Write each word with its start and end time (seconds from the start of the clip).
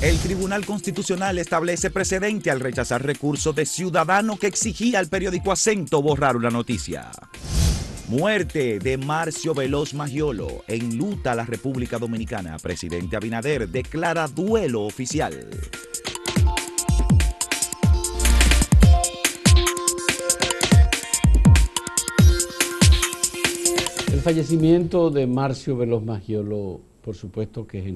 El 0.00 0.16
Tribunal 0.18 0.64
Constitucional 0.64 1.38
establece 1.38 1.90
precedente 1.90 2.52
al 2.52 2.60
rechazar 2.60 3.04
recurso 3.04 3.52
de 3.52 3.66
ciudadano 3.66 4.36
que 4.36 4.46
exigía 4.46 5.00
al 5.00 5.08
periódico 5.08 5.50
Acento 5.50 6.00
borrar 6.00 6.36
una 6.36 6.50
noticia. 6.50 7.10
Muerte 8.06 8.78
de 8.78 8.96
Marcio 8.96 9.54
Veloz 9.54 9.94
Magiolo. 9.94 10.62
En 10.68 10.96
luta 10.96 11.34
la 11.34 11.44
República 11.44 11.98
Dominicana. 11.98 12.58
Presidente 12.58 13.16
Abinader 13.16 13.68
declara 13.68 14.28
duelo 14.28 14.82
oficial. 14.82 15.34
El 24.12 24.20
fallecimiento 24.20 25.10
de 25.10 25.26
Marcio 25.26 25.76
Veloz 25.76 26.04
Magiolo, 26.04 26.80
por 27.02 27.16
supuesto 27.16 27.66
que 27.66 27.80
es 27.80 27.86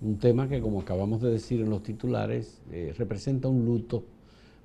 un 0.00 0.18
tema 0.18 0.48
que, 0.48 0.60
como 0.60 0.80
acabamos 0.80 1.22
de 1.22 1.30
decir 1.30 1.60
en 1.60 1.70
los 1.70 1.82
titulares, 1.82 2.60
eh, 2.70 2.94
representa 2.96 3.48
un 3.48 3.64
luto 3.64 4.04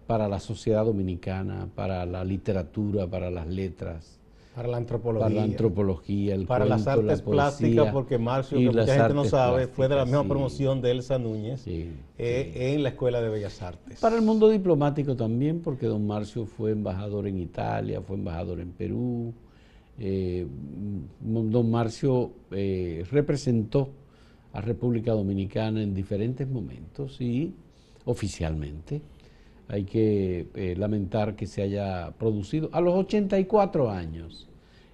para 0.08 0.28
la 0.28 0.40
sociedad 0.40 0.84
dominicana, 0.84 1.70
para 1.74 2.06
la 2.06 2.24
literatura, 2.26 3.08
para 3.08 3.32
las 3.32 3.48
letras, 3.48 4.20
para 4.54 4.68
la 4.68 4.78
antropología. 4.78 5.24
Para 5.24 5.36
la 5.36 5.44
antropología, 5.44 6.36
el 6.36 6.46
Para 6.46 6.66
las 6.66 6.86
artes 6.86 7.22
plásticas, 7.22 7.94
porque 7.94 8.18
Marcio, 8.18 8.58
que 8.58 8.66
mucha 8.66 8.86
gente 8.86 9.14
no 9.14 9.24
sabe, 9.24 9.68
fue 9.68 9.88
de 9.88 9.96
la 9.96 10.04
misma 10.04 10.26
promoción 10.26 10.82
de 10.82 10.92
Elsa 10.92 11.18
Núñez 11.18 11.64
eh, 11.66 11.94
en 12.18 12.84
la 12.84 12.90
Escuela 12.90 13.22
de 13.22 13.30
Bellas 13.30 13.62
Artes. 13.62 14.00
Para 14.02 14.18
el 14.18 14.22
mundo 14.24 14.50
diplomático 14.50 15.16
también, 15.16 15.62
porque 15.62 15.86
don 15.86 16.06
Marcio 16.06 16.46
fue 16.46 16.72
embajador 16.72 17.28
en 17.28 17.38
Italia, 17.38 18.02
fue 18.02 18.18
embajador 18.18 18.60
en 18.60 18.72
Perú. 18.72 19.34
Eh, 19.98 20.46
don 21.22 21.72
Marcio 21.72 22.32
representó 22.50 23.92
a 24.54 24.62
República 24.62 25.12
Dominicana 25.12 25.82
en 25.82 25.94
diferentes 25.94 26.48
momentos 26.48 27.20
y 27.22 27.54
oficialmente 28.06 29.02
hay 29.68 29.86
que 29.86 30.48
eh, 30.54 30.76
lamentar 30.78 31.36
que 31.36 31.48
se 31.48 31.62
haya 31.62 32.12
producido 32.20 32.70
a 32.74 32.82
los 32.82 32.94
84 32.94 33.90
años 33.90 34.50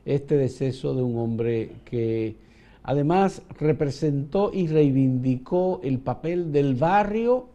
este 0.05 0.38
deceso 0.38 0.94
de 0.94 1.02
un 1.02 1.17
hombre 1.17 1.72
que 1.83 2.36
además 2.83 3.41
representó 3.59 4.52
y 4.53 4.67
reivindicó 4.67 5.81
el 5.83 5.97
papel 5.99 6.52
del 6.52 6.75
barrio, 6.75 7.47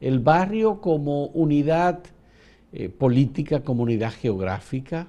el 0.00 0.20
barrio 0.20 0.80
como 0.80 1.26
unidad 1.26 2.00
eh, 2.72 2.88
política, 2.88 3.64
como 3.64 3.82
unidad 3.82 4.12
geográfica 4.12 5.08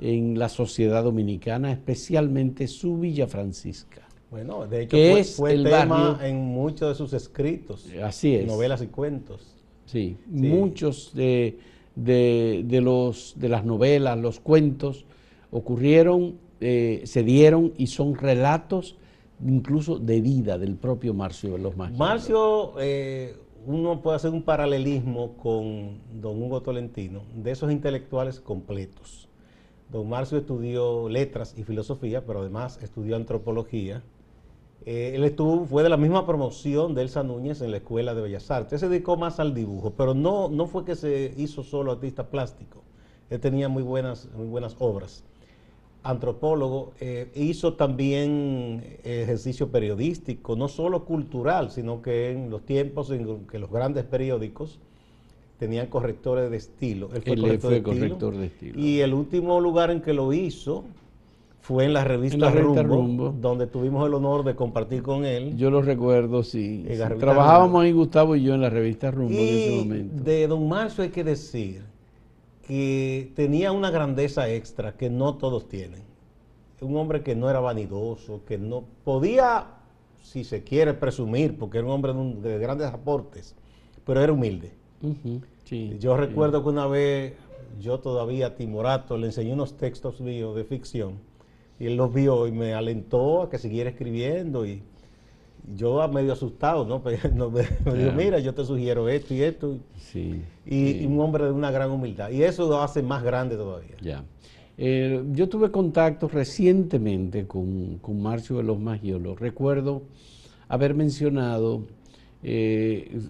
en 0.00 0.38
la 0.38 0.48
sociedad 0.48 1.04
dominicana, 1.04 1.70
especialmente 1.70 2.66
su 2.66 2.98
Villa 2.98 3.28
Francisca. 3.28 4.09
Bueno, 4.30 4.66
de 4.66 4.82
hecho 4.82 4.96
fue, 5.34 5.54
el 5.54 5.64
tema 5.64 6.20
en 6.22 6.36
muchos 6.36 6.88
de 6.88 6.94
sus 6.94 7.12
escritos, 7.12 7.88
así 8.02 8.36
es. 8.36 8.46
novelas 8.46 8.80
y 8.80 8.86
cuentos. 8.86 9.56
Sí, 9.86 10.16
muchos 10.26 11.12
de, 11.14 11.58
los, 11.96 13.34
de 13.36 13.48
las 13.48 13.64
novelas, 13.64 14.18
los 14.18 14.38
cuentos, 14.38 15.04
ocurrieron, 15.50 16.38
eh, 16.60 17.02
se 17.06 17.24
dieron 17.24 17.72
y 17.76 17.88
son 17.88 18.14
relatos 18.14 18.96
incluso 19.44 19.98
de 19.98 20.20
vida 20.20 20.58
del 20.58 20.76
propio 20.76 21.14
Marcio 21.14 21.52
de 21.52 21.58
los 21.58 21.76
Marcio, 21.76 22.74
eh, 22.78 23.34
uno 23.66 24.00
puede 24.02 24.16
hacer 24.16 24.30
un 24.30 24.42
paralelismo 24.42 25.36
con 25.36 25.98
don 26.20 26.42
Hugo 26.42 26.62
Tolentino, 26.62 27.22
de 27.34 27.50
esos 27.50 27.72
intelectuales 27.72 28.40
completos. 28.40 29.28
Don 29.90 30.08
Marcio 30.08 30.38
estudió 30.38 31.08
letras 31.08 31.54
y 31.58 31.64
filosofía, 31.64 32.24
pero 32.24 32.40
además 32.40 32.78
estudió 32.82 33.16
antropología, 33.16 34.04
eh, 34.86 35.12
él 35.14 35.24
estuvo, 35.24 35.66
fue 35.66 35.82
de 35.82 35.88
la 35.88 35.96
misma 35.96 36.26
promoción 36.26 36.94
de 36.94 37.02
Elsa 37.02 37.22
Núñez 37.22 37.60
en 37.60 37.70
la 37.70 37.78
Escuela 37.78 38.14
de 38.14 38.22
Bellas 38.22 38.50
Artes. 38.50 38.80
se 38.80 38.88
dedicó 38.88 39.16
más 39.16 39.38
al 39.38 39.54
dibujo, 39.54 39.92
pero 39.96 40.14
no, 40.14 40.48
no 40.48 40.66
fue 40.66 40.84
que 40.84 40.94
se 40.94 41.34
hizo 41.36 41.62
solo 41.62 41.92
artista 41.92 42.28
plástico. 42.28 42.82
Él 43.28 43.40
tenía 43.40 43.68
muy 43.68 43.82
buenas, 43.82 44.28
muy 44.34 44.46
buenas 44.46 44.76
obras. 44.78 45.24
Antropólogo, 46.02 46.92
eh, 46.98 47.30
hizo 47.34 47.74
también 47.74 48.98
ejercicio 49.04 49.70
periodístico, 49.70 50.56
no 50.56 50.68
solo 50.68 51.04
cultural, 51.04 51.70
sino 51.70 52.00
que 52.00 52.30
en 52.30 52.48
los 52.48 52.62
tiempos 52.62 53.10
en 53.10 53.46
que 53.46 53.58
los 53.58 53.70
grandes 53.70 54.04
periódicos 54.04 54.78
tenían 55.58 55.88
correctores 55.88 56.50
de 56.50 56.56
estilo. 56.56 57.10
Él 57.12 57.22
fue, 57.22 57.36
corrector 57.82 58.34
de 58.34 58.46
estilo. 58.46 58.80
Y 58.80 59.00
el 59.00 59.12
último 59.12 59.60
lugar 59.60 59.90
en 59.90 60.00
que 60.00 60.14
lo 60.14 60.32
hizo 60.32 60.84
fue 61.60 61.84
en 61.84 61.92
la 61.92 62.04
revista, 62.04 62.50
Rumbo, 62.50 63.34
donde 63.38 63.66
tuvimos 63.66 64.06
el 64.06 64.14
honor 64.14 64.44
de 64.44 64.54
compartir 64.54 65.02
con 65.02 65.24
él. 65.24 65.56
Yo 65.56 65.70
lo 65.70 65.82
recuerdo, 65.82 66.42
sí. 66.42 66.86
Trabajábamos 67.18 67.82
ahí 67.82 67.92
Gustavo 67.92 68.34
y 68.34 68.42
yo 68.42 68.54
en 68.54 68.62
la 68.62 68.70
revista 68.70 69.10
Rumbo 69.10 69.34
en 69.34 69.48
ese 69.48 69.76
momento. 69.76 70.24
De 70.24 70.46
Don 70.46 70.68
Marcio 70.68 71.04
hay 71.04 71.10
que 71.10 71.22
decir 71.22 71.82
que 72.66 73.32
tenía 73.36 73.72
una 73.72 73.90
grandeza 73.90 74.48
extra 74.48 74.96
que 74.96 75.10
no 75.10 75.34
todos 75.34 75.68
tienen. 75.68 76.02
Un 76.80 76.96
hombre 76.96 77.22
que 77.22 77.36
no 77.36 77.50
era 77.50 77.60
vanidoso, 77.60 78.40
que 78.46 78.56
no 78.56 78.84
podía, 79.04 79.66
si 80.22 80.44
se 80.44 80.64
quiere 80.64 80.94
presumir, 80.94 81.58
porque 81.58 81.76
era 81.76 81.86
un 81.86 81.92
hombre 81.92 82.14
de, 82.14 82.58
grandes 82.58 82.86
aportes, 82.86 83.54
pero 84.06 84.22
era 84.22 84.32
humilde. 84.32 84.72
yo 85.98 86.16
recuerdo 86.16 86.62
que 86.62 86.68
una 86.70 86.86
vez 86.86 87.34
yo 87.78 88.00
todavía 88.00 88.56
Timorato 88.56 89.18
le 89.18 89.26
enseñé 89.26 89.52
unos 89.52 89.76
textos 89.76 90.22
míos 90.22 90.56
de 90.56 90.64
ficción 90.64 91.29
y 91.80 91.86
él 91.86 91.96
los 91.96 92.12
vio 92.12 92.46
y 92.46 92.52
me 92.52 92.74
alentó 92.74 93.42
a 93.42 93.50
que 93.50 93.58
siguiera 93.58 93.88
escribiendo 93.88 94.66
y 94.66 94.82
yo 95.74 96.06
medio 96.08 96.34
asustado, 96.34 96.84
¿no? 96.84 97.00
me, 97.04 97.12
dijo, 97.96 98.12
mira, 98.14 98.38
yo 98.38 98.52
te 98.54 98.64
sugiero 98.64 99.08
esto 99.08 99.32
y 99.32 99.42
esto. 99.42 99.78
Sí, 99.96 100.42
y, 100.66 101.06
un 101.06 101.18
hombre 101.20 101.44
de 101.44 101.52
una 101.52 101.70
gran 101.70 101.90
humildad. 101.90 102.30
Y 102.30 102.42
eso 102.42 102.68
lo 102.68 102.82
hace 102.82 103.02
más 103.02 103.22
grande 103.22 103.56
todavía. 103.56 103.96
Ya. 104.02 104.24
Eh, 104.76 105.24
yo 105.32 105.48
tuve 105.48 105.70
contacto 105.70 106.28
recientemente 106.28 107.46
con, 107.46 107.98
con 107.98 108.20
Marcio 108.20 108.58
de 108.58 108.62
los 108.62 108.78
Magiolos. 108.78 109.40
Recuerdo 109.40 110.02
haber 110.68 110.94
mencionado 110.94 111.84
eh, 112.42 113.20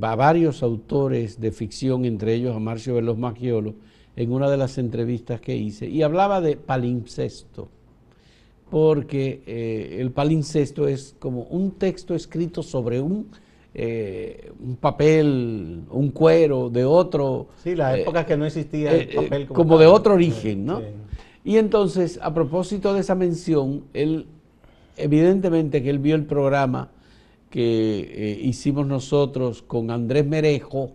a 0.00 0.14
varios 0.14 0.62
autores 0.62 1.40
de 1.40 1.52
ficción, 1.52 2.04
entre 2.04 2.34
ellos 2.34 2.54
a 2.54 2.58
Marcio 2.58 2.96
de 2.96 3.02
los 3.02 3.16
Magiolos, 3.16 3.74
en 4.16 4.30
una 4.30 4.50
de 4.50 4.58
las 4.58 4.76
entrevistas 4.76 5.40
que 5.40 5.56
hice, 5.56 5.88
y 5.88 6.02
hablaba 6.02 6.40
de 6.40 6.56
palimpsesto 6.56 7.68
porque 8.74 9.44
eh, 9.46 9.98
el 10.00 10.10
palincesto 10.10 10.88
es 10.88 11.14
como 11.20 11.42
un 11.42 11.78
texto 11.78 12.12
escrito 12.12 12.60
sobre 12.60 13.00
un, 13.00 13.28
eh, 13.72 14.50
un 14.58 14.74
papel, 14.74 15.84
un 15.88 16.10
cuero 16.10 16.70
de 16.70 16.84
otro. 16.84 17.50
Sí, 17.62 17.76
las 17.76 17.98
épocas 17.98 18.26
que 18.26 18.36
no 18.36 18.46
existía 18.46 18.90
el 18.90 19.14
papel 19.14 19.46
como, 19.46 19.78
de 19.78 19.86
otro 19.86 20.14
origen, 20.14 20.66
¿no? 20.66 20.82
Y 21.44 21.58
entonces, 21.58 22.18
a 22.20 22.34
propósito 22.34 22.92
de 22.94 23.02
esa 23.02 23.14
mención, 23.14 23.84
él, 23.92 24.26
evidentemente 24.96 25.80
que 25.80 25.90
él 25.90 26.00
vio 26.00 26.16
el 26.16 26.24
programa 26.24 26.90
que 27.50 28.40
hicimos 28.42 28.88
nosotros 28.88 29.62
con 29.62 29.92
Andrés 29.92 30.26
Merejo, 30.26 30.90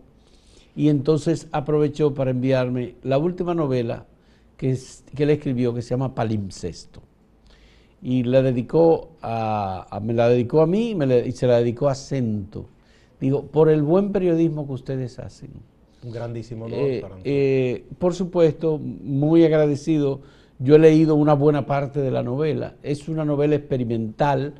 y 0.76 0.90
entonces 0.90 1.48
aprovechó 1.54 2.14
para 2.14 2.32
enviarme 2.32 2.96
la 3.04 3.18
última 3.18 3.54
novela 3.56 4.06
que, 4.58 4.78
que 5.16 5.24
él 5.24 5.30
escribió, 5.30 5.74
que 5.74 5.82
se 5.82 5.92
llama 5.92 6.14
Palimpsesto 6.14 7.04
y 8.02 8.24
la 8.24 8.42
dedicó 8.42 9.12
a, 9.22 10.00
me 10.02 10.14
la 10.14 10.30
dedicó 10.30 10.62
a 10.62 10.68
mí 10.68 10.96
y, 11.26 11.32
se 11.32 11.48
la 11.48 11.60
dedicó 11.60 11.90
a 11.90 11.96
Cento. 11.96 12.66
Digo, 13.20 13.44
por 13.44 13.70
el 13.70 13.82
buen 13.82 14.12
periodismo 14.12 14.66
que 14.66 14.74
ustedes 14.74 15.20
hacen. 15.20 15.52
Un 16.04 16.12
grandísimo 16.12 16.66
honor 16.66 16.80
eh, 16.80 17.00
para 17.02 17.16
eh, 17.26 17.84
Por 17.98 18.14
supuesto, 18.14 18.78
muy 18.78 19.44
agradecido. 19.44 20.22
Yo 20.60 20.76
he 20.76 20.80
leído 20.80 21.16
una 21.16 21.34
buena 21.34 21.66
parte 21.66 22.00
de 22.00 22.12
la 22.12 22.24
novela. 22.24 22.76
Es 22.84 23.10
una 23.10 23.26
novela 23.26 23.56
experimental, 23.56 24.54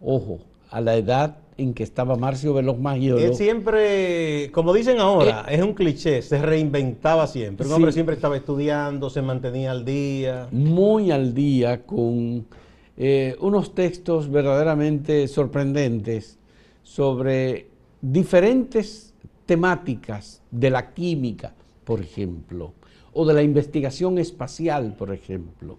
ojo, 0.00 0.40
a 0.70 0.80
la 0.80 0.96
edad 0.96 1.36
en 1.56 1.72
que 1.72 1.84
estaba 1.84 2.16
Marcio 2.16 2.52
Veloz 2.54 2.80
Magiolo. 2.80 3.20
Él 3.20 3.36
siempre, 3.36 4.50
como 4.52 4.74
dicen 4.74 4.98
ahora, 4.98 5.44
eh, 5.48 5.54
es 5.54 5.62
un 5.62 5.74
cliché, 5.74 6.22
se 6.22 6.42
reinventaba 6.42 7.28
siempre. 7.28 7.66
Un 7.68 7.72
hombre 7.74 7.92
siempre 7.92 8.16
estaba 8.16 8.36
estudiando, 8.36 9.08
se 9.10 9.22
mantenía 9.22 9.70
al 9.70 9.84
día. 9.84 10.48
Muy 10.50 11.12
al 11.12 11.32
día 11.32 11.82
con 11.82 12.46
eh, 12.96 13.36
unos 13.40 13.74
textos 13.74 14.30
verdaderamente 14.30 15.26
sorprendentes 15.28 16.38
sobre 16.82 17.68
diferentes 18.00 19.14
temáticas 19.46 20.42
de 20.50 20.70
la 20.70 20.92
química, 20.94 21.54
por 21.84 22.00
ejemplo, 22.00 22.72
o 23.12 23.26
de 23.26 23.34
la 23.34 23.42
investigación 23.42 24.18
espacial, 24.18 24.94
por 24.96 25.12
ejemplo. 25.12 25.78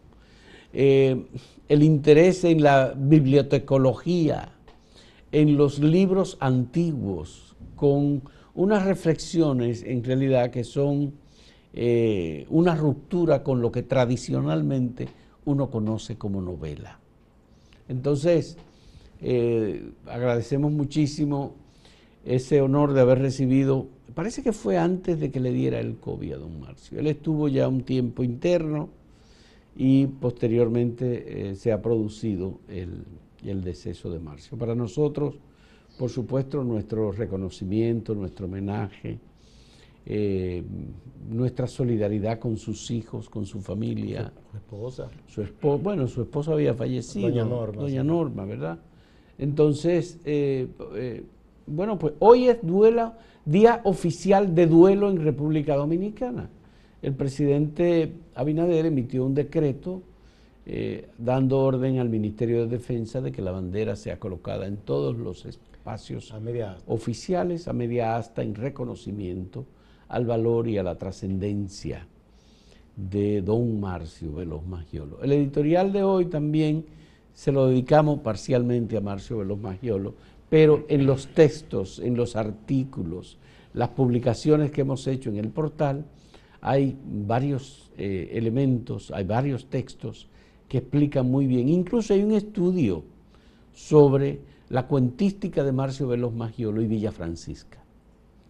Eh, 0.74 1.26
el 1.70 1.84
interés 1.84 2.44
en 2.44 2.62
la 2.62 2.94
bibliotecología, 2.96 4.52
en 5.32 5.58
los 5.58 5.80
libros 5.80 6.38
antiguos, 6.40 7.56
con 7.76 8.24
unas 8.56 8.86
reflexiones 8.86 9.84
en 9.84 10.04
realidad 10.04 10.50
que 10.50 10.64
son 10.64 11.14
eh, 11.74 12.46
una 12.50 12.76
ruptura 12.76 13.44
con 13.44 13.62
lo 13.62 13.72
que 13.72 13.84
tradicionalmente 13.84 15.08
uno 15.46 15.70
conoce 15.70 16.18
como 16.18 16.42
novela. 16.42 17.00
Entonces, 17.88 18.58
eh, 19.22 19.92
agradecemos 20.06 20.72
muchísimo 20.72 21.56
ese 22.26 22.62
honor 22.62 22.94
de 22.94 23.02
haber 23.02 23.20
recibido, 23.20 23.88
parece 24.14 24.42
que 24.42 24.52
fue 24.52 24.78
antes 24.78 25.20
de 25.20 25.32
que 25.32 25.40
le 25.40 25.52
diera 25.52 25.80
el 25.80 25.98
COVID 25.98 26.34
a 26.34 26.38
don 26.38 26.60
Marcio. 26.60 27.00
Él 27.00 27.08
estuvo 27.08 27.48
ya 27.48 27.68
un 27.68 27.84
tiempo 27.84 28.24
interno 28.24 28.90
y 29.76 30.08
posteriormente 30.08 31.50
eh, 31.50 31.56
se 31.56 31.72
ha 31.72 31.82
producido 31.82 32.60
el, 32.68 33.06
el 33.44 33.64
deceso 33.64 34.10
de 34.10 34.20
Marcio. 34.20 34.58
Para 34.58 34.74
nosotros, 34.74 35.36
por 35.98 36.10
supuesto, 36.10 36.64
nuestro 36.64 37.12
reconocimiento, 37.12 38.16
nuestro 38.16 38.48
homenaje, 38.48 39.20
eh, 40.06 40.64
nuestra 41.30 41.66
solidaridad 41.66 42.38
con 42.38 42.58
sus 42.58 42.92
hijos, 42.92 43.28
con 43.28 43.48
su 43.48 43.60
familia. 43.62 44.32
Su 44.52 44.58
esposa. 44.58 45.10
Su 45.28 45.42
esposa, 45.42 45.84
bueno, 45.84 46.08
su 46.08 46.22
esposa 46.22 46.52
había 46.52 46.76
fallecido. 46.76 47.30
Doña 47.30 47.46
Norma. 47.46 47.82
Doña 47.82 48.04
Norma, 48.04 48.46
¿verdad? 48.46 48.78
Entonces, 49.40 50.20
eh, 50.24 50.68
eh, 50.96 51.24
bueno, 51.66 51.98
pues 51.98 52.14
hoy 52.20 52.50
es 52.50 52.60
duelo, 52.62 53.14
día 53.44 53.82
oficial 53.86 54.54
de 54.54 54.68
duelo 54.68 55.10
en 55.10 55.24
República 55.24 55.76
Dominicana. 55.76 56.50
El 57.02 57.14
presidente 57.14 58.14
Abinader 58.36 58.86
emitió 58.86 59.26
un 59.26 59.34
decreto 59.34 60.02
dando 61.20 61.60
orden 61.60 62.00
al 62.00 62.10
Ministerio 62.10 62.62
de 62.62 62.68
Defensa 62.68 63.22
de 63.22 63.32
que 63.32 63.44
la 63.44 63.52
bandera 63.52 63.96
sea 63.96 64.20
colocada 64.20 64.66
en 64.66 64.78
todos 64.78 65.16
los 65.16 65.46
espacios 65.46 66.34
oficiales 66.88 67.68
a 67.68 67.74
media 67.74 68.18
asta 68.18 68.42
en 68.42 68.56
reconocimiento 68.56 69.66
al 70.08 70.26
valor 70.26 70.68
y 70.68 70.78
a 70.78 70.84
la 70.84 70.98
trascendencia 70.98 72.08
de 72.96 73.42
don 73.42 73.80
Marcio 73.80 74.34
Veloz 74.34 74.66
Magiolo. 74.66 75.22
El 75.22 75.34
editorial 75.34 75.92
de 75.92 76.04
hoy 76.04 76.26
también 76.26 76.86
se 77.34 77.52
lo 77.52 77.68
dedicamos 77.68 78.20
parcialmente 78.20 78.98
a 78.98 79.02
Marcio 79.02 79.40
Veloz 79.40 79.60
Magiolo, 79.60 80.14
pero 80.50 80.86
en 80.88 81.06
los 81.06 81.28
textos, 81.28 82.00
en 82.00 82.16
los 82.16 82.36
artículos, 82.36 83.38
las 83.74 83.90
publicaciones 83.90 84.72
que 84.72 84.82
hemos 84.82 85.06
hecho 85.08 85.30
en 85.30 85.38
el 85.38 85.50
portal, 85.50 86.06
hay 86.62 86.98
varios 87.06 87.92
eh, 87.98 88.30
elementos, 88.34 89.12
hay 89.12 89.26
varios 89.26 89.68
textos 89.68 90.28
que 90.70 90.80
explican 90.80 91.30
muy 91.30 91.46
bien. 91.46 91.68
Incluso 91.68 92.14
hay 92.14 92.24
un 92.24 92.32
estudio 92.32 93.04
sobre 93.74 94.40
la 94.70 94.88
cuentística 94.88 95.64
de 95.64 95.72
Marcio 95.72 96.08
Veloz 96.08 96.34
Magiolo 96.34 96.82
y 96.82 96.88
Villa 96.88 97.12
Francisca, 97.12 97.84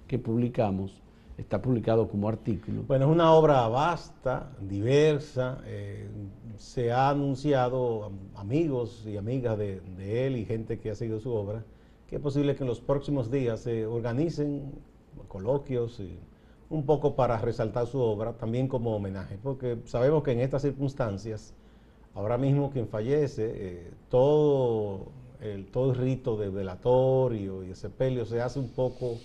que 0.07 0.19
publicamos 0.19 1.01
está 1.37 1.61
publicado 1.61 2.07
como 2.07 2.29
artículo. 2.29 2.83
Bueno, 2.83 3.05
es 3.05 3.11
una 3.11 3.33
obra 3.33 3.67
vasta, 3.67 4.51
diversa, 4.61 5.59
eh, 5.65 6.07
se 6.55 6.91
ha 6.91 7.09
anunciado 7.09 8.11
amigos 8.35 9.03
y 9.05 9.17
amigas 9.17 9.57
de, 9.57 10.27
él 10.27 10.37
y 10.37 10.45
gente 10.45 10.79
que 10.79 10.91
ha 10.91 10.95
seguido 10.95 11.19
su 11.19 11.33
obra, 11.33 11.63
que 12.07 12.15
es 12.15 12.21
posible 12.21 12.55
que 12.55 12.63
en 12.63 12.69
los 12.69 12.79
próximos 12.79 13.29
días 13.29 13.61
se 13.61 13.85
organicen 13.85 14.71
coloquios 15.27 15.99
y 15.99 16.17
un 16.69 16.85
poco 16.85 17.15
para 17.15 17.37
resaltar 17.37 17.87
su 17.87 17.99
obra, 17.99 18.33
también 18.33 18.67
como 18.67 18.95
homenaje, 18.95 19.37
porque 19.41 19.77
sabemos 19.85 20.23
que 20.23 20.31
en 20.31 20.39
estas 20.39 20.61
circunstancias, 20.61 21.53
ahora 22.13 22.37
mismo 22.37 22.71
quien 22.71 22.87
fallece, 22.87 23.51
eh, 23.53 23.91
todo, 24.09 25.07
el, 25.41 25.67
todo 25.67 25.91
el 25.91 25.97
rito 25.97 26.37
de 26.37 26.49
velatorio 26.49 27.63
y 27.63 27.67
de 27.67 27.75
sepelio 27.75 28.25
se 28.25 28.41
hace 28.41 28.59
un 28.59 28.69
poco 28.69 29.17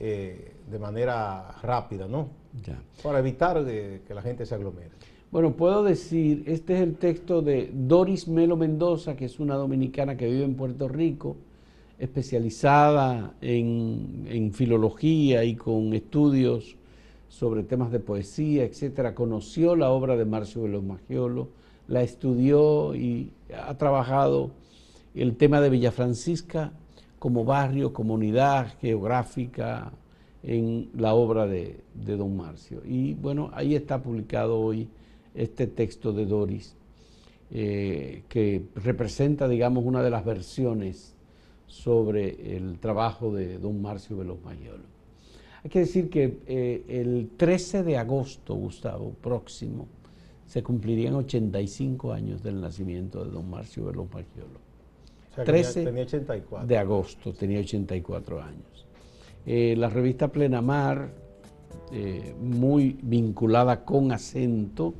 eh, 0.00 0.54
de 0.70 0.78
manera 0.78 1.56
rápida, 1.62 2.06
¿no? 2.06 2.28
Para 3.02 3.18
evitar 3.18 3.64
que 3.64 4.14
la 4.14 4.22
gente 4.22 4.46
se 4.46 4.54
aglomere. 4.54 4.90
Bueno, 5.30 5.54
puedo 5.54 5.82
decir, 5.82 6.44
este 6.46 6.74
es 6.74 6.80
el 6.80 6.96
texto 6.96 7.42
de 7.42 7.70
Doris 7.72 8.28
Melo 8.28 8.56
Mendoza, 8.56 9.14
que 9.14 9.26
es 9.26 9.38
una 9.38 9.56
dominicana 9.56 10.16
que 10.16 10.26
vive 10.26 10.44
en 10.44 10.54
Puerto 10.54 10.88
Rico, 10.88 11.36
especializada 11.98 13.34
en, 13.40 14.26
en 14.28 14.52
filología 14.52 15.44
y 15.44 15.54
con 15.54 15.92
estudios 15.92 16.76
sobre 17.28 17.62
temas 17.62 17.92
de 17.92 18.00
poesía, 18.00 18.64
etcétera. 18.64 19.14
Conoció 19.14 19.76
la 19.76 19.90
obra 19.90 20.16
de 20.16 20.24
Marcio 20.24 20.62
Veloz 20.62 20.82
Magiolo, 20.82 21.48
la 21.88 22.02
estudió 22.02 22.94
y 22.94 23.32
ha 23.54 23.76
trabajado 23.76 24.50
el 25.14 25.36
tema 25.36 25.60
de 25.60 25.70
Villa 25.70 25.92
Francisca 25.92 26.72
como 27.18 27.44
barrio, 27.44 27.92
comunidad 27.92 28.74
geográfica 28.80 29.92
en 30.42 30.90
la 30.94 31.14
obra 31.14 31.46
de, 31.46 31.82
don 31.94 32.36
Marcio. 32.36 32.82
Y 32.84 33.14
bueno, 33.14 33.50
ahí 33.52 33.74
está 33.74 34.02
publicado 34.02 34.58
hoy 34.58 34.88
este 35.34 35.66
texto 35.66 36.12
de 36.12 36.26
Doris, 36.26 36.76
eh, 37.50 38.22
que 38.28 38.64
representa, 38.76 39.48
digamos, 39.48 39.84
una 39.84 40.02
de 40.02 40.10
las 40.10 40.24
versiones 40.24 41.14
sobre 41.66 42.56
el 42.56 42.78
trabajo 42.78 43.32
de 43.34 43.58
don 43.58 43.82
Marcio 43.82 44.16
Veloz 44.16 44.38
Mayolo. 44.44 44.84
Hay 45.62 45.70
que 45.70 45.80
decir 45.80 46.08
que 46.08 46.38
eh, 46.46 46.84
el 46.88 47.30
13 47.36 47.82
de 47.82 47.98
agosto, 47.98 48.54
Gustavo, 48.54 49.12
próximo, 49.20 49.86
se 50.46 50.62
cumplirían 50.62 51.14
85 51.14 52.12
años 52.12 52.42
del 52.42 52.60
nacimiento 52.60 53.24
de 53.24 53.30
don 53.30 53.50
Marcio 53.50 53.84
Veloz 53.86 54.08
Mayolo. 54.12 54.67
13 55.44 55.92
de 56.66 56.78
agosto, 56.78 57.32
tenía 57.32 57.60
84 57.60 58.42
años. 58.42 58.86
Eh, 59.46 59.74
la 59.76 59.88
revista 59.88 60.28
Plenamar, 60.28 61.10
eh, 61.92 62.34
muy 62.40 62.98
vinculada 63.02 63.84
con 63.84 64.12
acento, 64.12 64.94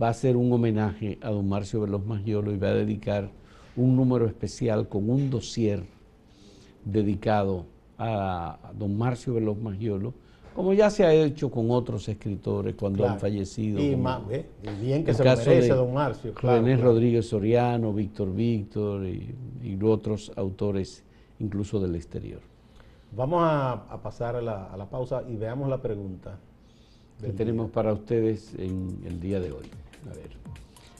va 0.00 0.08
a 0.08 0.10
hacer 0.10 0.36
un 0.36 0.52
homenaje 0.52 1.18
a 1.22 1.30
don 1.30 1.48
Marcio 1.48 1.80
Veloz 1.82 2.04
Magiolo 2.04 2.52
y 2.52 2.56
va 2.56 2.68
a 2.68 2.74
dedicar 2.74 3.30
un 3.76 3.96
número 3.96 4.26
especial 4.26 4.88
con 4.88 5.08
un 5.08 5.30
dossier 5.30 5.84
dedicado 6.84 7.66
a, 7.98 8.72
don 8.76 8.96
Marcio 8.96 9.34
Veloz 9.34 9.58
Magiolo, 9.58 10.14
como 10.54 10.72
ya 10.72 10.88
se 10.88 11.04
ha 11.04 11.12
hecho 11.12 11.50
con 11.50 11.70
otros 11.70 12.08
escritores 12.08 12.74
cuando 12.76 13.06
han 13.06 13.18
fallecido. 13.18 13.80
Y, 13.80 13.96
más, 13.96 14.22
eh, 14.30 14.46
bien 14.80 15.04
que 15.04 15.12
se 15.12 15.24
lo 15.24 15.36
merece 15.36 15.68
don 15.68 15.92
Marcio. 15.92 16.32
René 16.40 16.76
Rodríguez 16.76 17.26
Soriano, 17.28 17.92
Víctor 17.92 18.32
Víctor 18.32 19.04
y, 19.06 19.34
otros 19.82 20.32
autores 20.36 21.02
incluso 21.40 21.80
del 21.80 21.96
exterior. 21.96 22.40
Vamos 23.14 23.42
a, 23.44 24.00
pasar 24.02 24.36
a 24.36 24.40
la, 24.40 24.88
pausa 24.90 25.22
y 25.28 25.36
veamos 25.36 25.68
la 25.68 25.82
pregunta. 25.82 26.38
Que 27.20 27.32
tenemos 27.32 27.70
para 27.70 27.92
ustedes 27.92 28.54
en 28.58 29.00
el 29.06 29.20
día 29.20 29.40
de 29.40 29.52
hoy. 29.52 29.66
A 30.10 30.14
ver. 30.14 30.30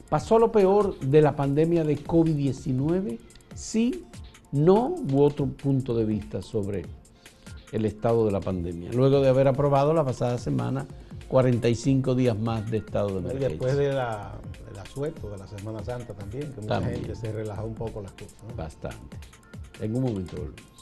¿Pasó 0.09 0.39
lo 0.39 0.53
peor 0.53 0.99
de 1.01 1.21
la 1.23 1.35
pandemia 1.35 1.83
de 1.85 1.99
COVID-19? 1.99 3.19
Sí, 3.55 4.05
no 4.53 4.95
u 5.13 5.23
otro 5.23 5.47
punto 5.47 5.95
de 5.95 6.05
vista 6.05 6.41
sobre 6.43 6.85
el 7.75 7.85
estado 7.87 8.25
de 8.25 8.31
la 8.31 8.41
pandemia, 8.41 8.93
luego 8.93 9.21
de 9.21 9.29
haber 9.29 9.49
aprobado 9.49 9.93
la 9.93 10.05
pasada 10.05 10.39
semana 10.39 10.87
45 11.27 12.15
días 12.15 12.39
más 12.39 12.71
de 12.71 12.79
estado 12.79 13.09
de 13.09 13.19
emergencia. 13.19 13.49
Y 13.49 13.51
después 13.51 13.77
de 13.77 13.93
la, 13.93 14.39
del 14.69 14.79
asueto 14.79 15.29
de 15.31 15.39
la 15.39 15.49
Semana 15.49 15.85
Santa 15.85 16.15
también, 16.15 16.53
que 16.53 16.61
mucha 16.61 16.81
gente 16.81 17.17
se 17.17 17.33
relajó 17.33 17.65
un 17.65 17.75
poco 17.75 18.01
las 18.01 18.13
cosas. 18.13 18.57
Bastante. 18.57 19.17
En 19.81 19.97
un 19.97 20.03
momento 20.05 20.37
volvemos. 20.37 20.74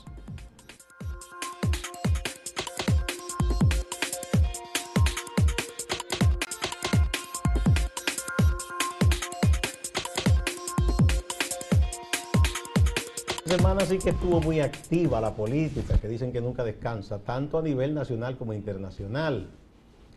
Semana 13.59 13.85
sí 13.85 13.99
que 13.99 14.11
estuvo 14.11 14.41
muy 14.41 14.61
activa 14.61 15.21
la 15.21 15.35
política, 15.35 15.99
que 15.99 16.09
dicen 16.09 16.33
que 16.33 16.41
nunca 16.41 16.65
descansa, 16.65 17.19
tanto 17.19 17.59
a 17.59 17.63
nivel 17.63 17.93
nacional 17.93 18.39
como 18.39 18.55
internacional. 18.55 19.51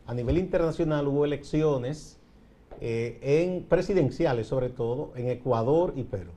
A 0.05 0.13
nivel 0.13 0.37
internacional 0.37 1.05
hubo 1.09 1.25
elecciones 1.25 2.17
eh, 2.79 3.19
en 3.21 3.65
presidenciales, 3.65 4.47
sobre 4.47 4.69
todo, 4.69 5.11
en 5.17 5.27
Ecuador 5.27 5.91
y 5.97 6.03
Perú. 6.03 6.31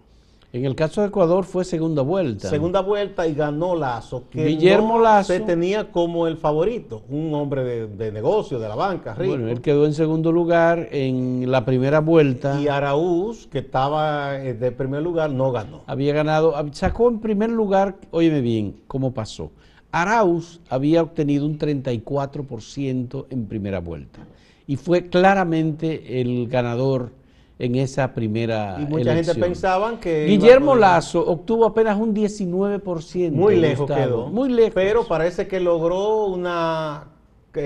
En 0.51 0.65
el 0.65 0.75
caso 0.75 1.03
de 1.03 1.09
Ecuador 1.09 1.45
fue 1.45 1.63
segunda 1.63 2.01
vuelta. 2.01 2.49
Segunda 2.49 2.81
vuelta 2.81 3.27
y 3.27 3.35
ganó 3.35 3.75
Lazo, 3.75 4.25
que 4.31 4.47
Guillermo 4.47 4.99
Lazo, 4.99 5.35
se 5.35 5.41
tenía 5.41 5.93
como 5.93 6.27
el 6.27 6.39
favorito, 6.39 7.03
un 7.11 7.35
hombre 7.35 7.65
de, 7.65 7.87
de 7.87 8.11
negocio, 8.11 8.59
de 8.59 8.67
la 8.67 8.75
banca, 8.75 9.15
rico. 9.15 9.33
Bueno, 9.33 9.51
él 9.51 9.61
quedó 9.61 9.85
en 9.85 9.93
segundo 9.93 10.33
lugar 10.33 10.89
en 10.91 11.51
la 11.51 11.67
primera 11.67 12.01
vuelta. 12.01 12.59
Y 12.59 12.69
Araúz, 12.69 13.47
que 13.47 13.59
estaba 13.59 14.39
eh, 14.39 14.55
de 14.55 14.73
primer 14.73 15.03
lugar, 15.03 15.31
no 15.31 15.53
ganó. 15.53 15.83
Había 15.87 16.15
ganado, 16.15 16.55
sacó 16.73 17.11
en 17.11 17.19
primer 17.19 17.51
lugar, 17.51 17.97
óyeme 18.11 18.41
bien, 18.41 18.81
cómo 18.87 19.13
pasó. 19.13 19.51
Arauz 19.93 20.61
había 20.71 21.03
obtenido 21.03 21.45
un 21.45 21.59
34% 21.59 23.27
en 23.29 23.47
primera 23.47 23.81
vuelta 23.81 24.21
y 24.67 24.77
fue 24.77 25.09
claramente 25.09 26.21
el 26.21 26.49
ganador 26.49 27.11
en 27.59 27.75
esa 27.75 28.15
primera 28.15 28.77
Y 28.81 28.87
mucha 28.87 29.15
gente 29.15 29.35
pensaba 29.35 29.99
que... 29.99 30.27
Guillermo 30.27 30.77
Lazo 30.77 31.27
obtuvo 31.27 31.65
apenas 31.67 31.99
un 31.99 32.15
19%. 32.15 33.31
Muy 33.33 33.57
lejos 33.57 33.91
quedó. 33.91 34.29
Muy 34.29 34.49
lejos. 34.49 34.75
Pero 34.75 35.07
parece 35.07 35.49
que 35.49 35.59
logró 35.59 36.27
una 36.27 37.09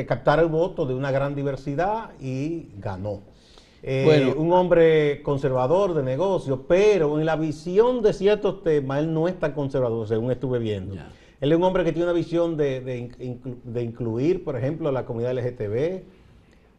captar 0.06 0.38
el 0.38 0.48
voto 0.48 0.86
de 0.86 0.94
una 0.94 1.10
gran 1.10 1.34
diversidad 1.34 2.10
y 2.20 2.68
ganó. 2.78 3.20
Eh, 3.84 4.32
un 4.36 4.52
hombre 4.52 5.22
conservador 5.22 5.92
de 5.94 6.04
negocio, 6.04 6.66
pero 6.68 7.18
en 7.18 7.26
la 7.26 7.34
visión 7.34 8.00
de 8.00 8.12
ciertos 8.12 8.62
temas 8.62 9.00
él 9.00 9.12
no 9.12 9.26
es 9.26 9.38
tan 9.38 9.52
conservador, 9.52 10.06
según 10.06 10.30
estuve 10.30 10.60
viendo. 10.60 10.94
Él 11.40 11.50
es 11.50 11.58
un 11.58 11.64
hombre 11.64 11.82
que 11.82 11.92
tiene 11.92 12.04
una 12.04 12.12
visión 12.12 12.56
de, 12.56 13.10
incluir, 13.82 14.44
por 14.44 14.56
ejemplo, 14.56 14.88
a 14.88 14.92
la 14.92 15.04
comunidad 15.04 15.34
LGTB. 15.34 16.02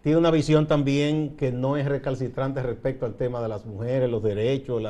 Tiene 0.04 0.18
una 0.18 0.32
visión 0.32 0.68
también 0.68 1.38
que 1.38 1.54
no 1.54 1.78
es 1.78 1.86
recalcitrante 1.86 2.62
respecto 2.62 3.06
al 3.06 3.16
tema 3.16 3.42
de 3.42 3.48
las 3.48 3.66
mujeres, 3.66 4.10
los 4.10 4.22
derechos, 4.22 4.84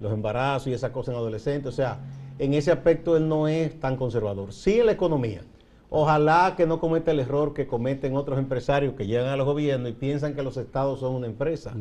los 0.00 0.12
embarazos 0.12 0.66
y 0.66 0.72
esas 0.72 0.90
cosas 0.90 1.12
en 1.14 1.20
adolescentes. 1.20 1.72
O 1.72 1.76
sea, 1.76 2.00
en 2.40 2.54
ese 2.54 2.72
aspecto 2.72 3.16
él 3.16 3.28
no 3.28 3.46
es 3.46 3.78
tan 3.78 3.96
conservador. 3.96 4.52
Sí 4.52 4.80
en 4.80 4.86
la 4.86 4.92
economía. 4.92 5.42
Ojalá 5.90 6.54
que 6.56 6.66
no 6.66 6.80
cometa 6.80 7.12
el 7.12 7.20
error 7.20 7.54
que 7.54 7.68
cometen 7.68 8.16
otros 8.16 8.36
empresarios 8.36 8.94
que 8.94 9.06
llegan 9.06 9.28
a 9.28 9.36
los 9.36 9.46
gobiernos 9.46 9.90
y 9.90 9.94
piensan 9.94 10.34
que 10.34 10.42
los 10.42 10.56
estados 10.56 10.98
son 10.98 11.14
una 11.14 11.28
empresa. 11.28 11.72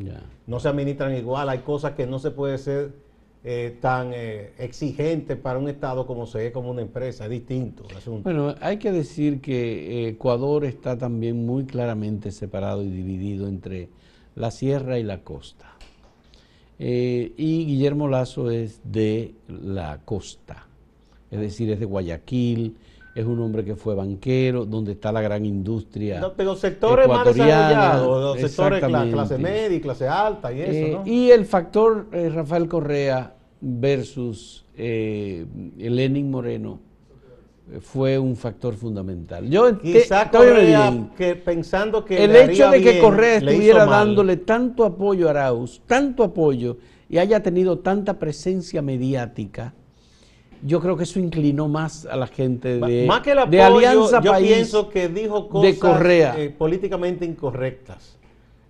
No 0.45 0.59
se 0.59 0.69
administran 0.69 1.15
igual. 1.15 1.49
Hay 1.49 1.59
cosas 1.59 1.93
que 1.93 2.05
no 2.05 2.19
se 2.19 2.29
puede 2.29 2.59
ser 2.59 2.93
eh, 3.43 3.77
tan 3.79 4.11
eh, 4.13 4.53
exigente 4.57 5.35
para 5.35 5.59
un 5.59 5.69
estado 5.69 6.05
como 6.05 6.25
se 6.25 6.47
es 6.47 6.51
como 6.51 6.71
una 6.71 6.81
empresa. 6.81 7.25
Es 7.25 7.31
distinto. 7.31 7.85
Bueno, 8.23 8.55
hay 8.61 8.77
que 8.77 8.91
decir 8.91 9.41
que 9.41 10.09
Ecuador 10.09 10.65
está 10.65 10.97
también 10.97 11.45
muy 11.45 11.65
claramente 11.65 12.31
separado 12.31 12.83
y 12.83 12.89
dividido 12.89 13.47
entre 13.47 13.89
la 14.35 14.51
sierra 14.51 14.99
y 14.99 15.03
la 15.03 15.23
costa. 15.23 15.77
Eh, 16.79 17.33
y 17.37 17.65
Guillermo 17.65 18.07
Lazo 18.07 18.51
es 18.51 18.81
de 18.83 19.33
la 19.47 19.99
costa, 20.05 20.67
es 21.31 21.39
decir, 21.39 21.71
es 21.71 21.79
de 21.79 21.85
Guayaquil, 21.85 22.75
es 23.17 23.25
un 23.25 23.39
hombre 23.39 23.65
que 23.65 23.75
fue 23.75 23.95
banquero, 23.95 24.65
donde 24.65 24.91
está 24.91 25.11
la 25.11 25.21
gran 25.21 25.43
industria. 25.43 26.19
No, 26.19 26.33
pero 26.33 26.55
sectores 26.55 27.07
más 27.07 27.25
desarrollados, 27.25 28.39
sectores 28.39 28.81
de 28.81 29.11
clase 29.11 29.37
media 29.39 29.75
y 29.75 29.81
clase 29.81 30.07
alta 30.07 30.53
y 30.53 30.61
eso. 30.61 30.71
Eh, 30.71 31.01
y 31.05 31.31
el 31.31 31.45
factor 31.45 32.05
eh, 32.11 32.29
Rafael 32.29 32.67
Correa 32.67 33.33
versus 33.59 34.63
Lenin 34.77 36.29
Moreno 36.29 36.79
fue 37.81 38.19
un 38.19 38.35
factor 38.35 38.75
fundamental. 38.75 39.49
Yo 39.49 39.79
Quizá 39.79 40.29
Correa, 40.29 41.09
que 41.17 41.35
pensando 41.35 42.05
que 42.05 42.23
el 42.23 42.35
hecho 42.35 42.69
de 42.69 42.81
que 42.81 42.99
Correa 42.99 43.37
estuviera 43.37 43.85
dándole 43.85 44.37
tanto 44.37 44.85
apoyo 44.85 45.27
a 45.27 45.31
Arauz, 45.31 45.81
tanto 45.87 46.23
apoyo 46.23 46.77
y 47.09 47.17
haya 47.17 47.41
tenido 47.41 47.79
tanta 47.79 48.19
presencia 48.19 48.81
mediática, 48.81 49.73
yo 50.63 50.79
creo 50.79 50.97
que 50.97 51.03
eso 51.03 51.19
inclinó 51.19 51.67
más 51.67 52.05
a 52.05 52.15
la 52.15 52.27
gente 52.27 52.79
de, 52.79 53.05
más 53.05 53.21
que 53.21 53.31
el 53.31 53.39
apoyo, 53.39 53.63
Alianza 53.65 54.21
yo 54.21 54.37
pienso 54.37 54.89
que 54.89 55.07
dijo 55.09 55.49
cosas 55.49 55.71
de 55.71 55.79
Correa. 55.79 56.35
Eh, 56.37 56.49
políticamente 56.49 57.25
incorrectas. 57.25 58.17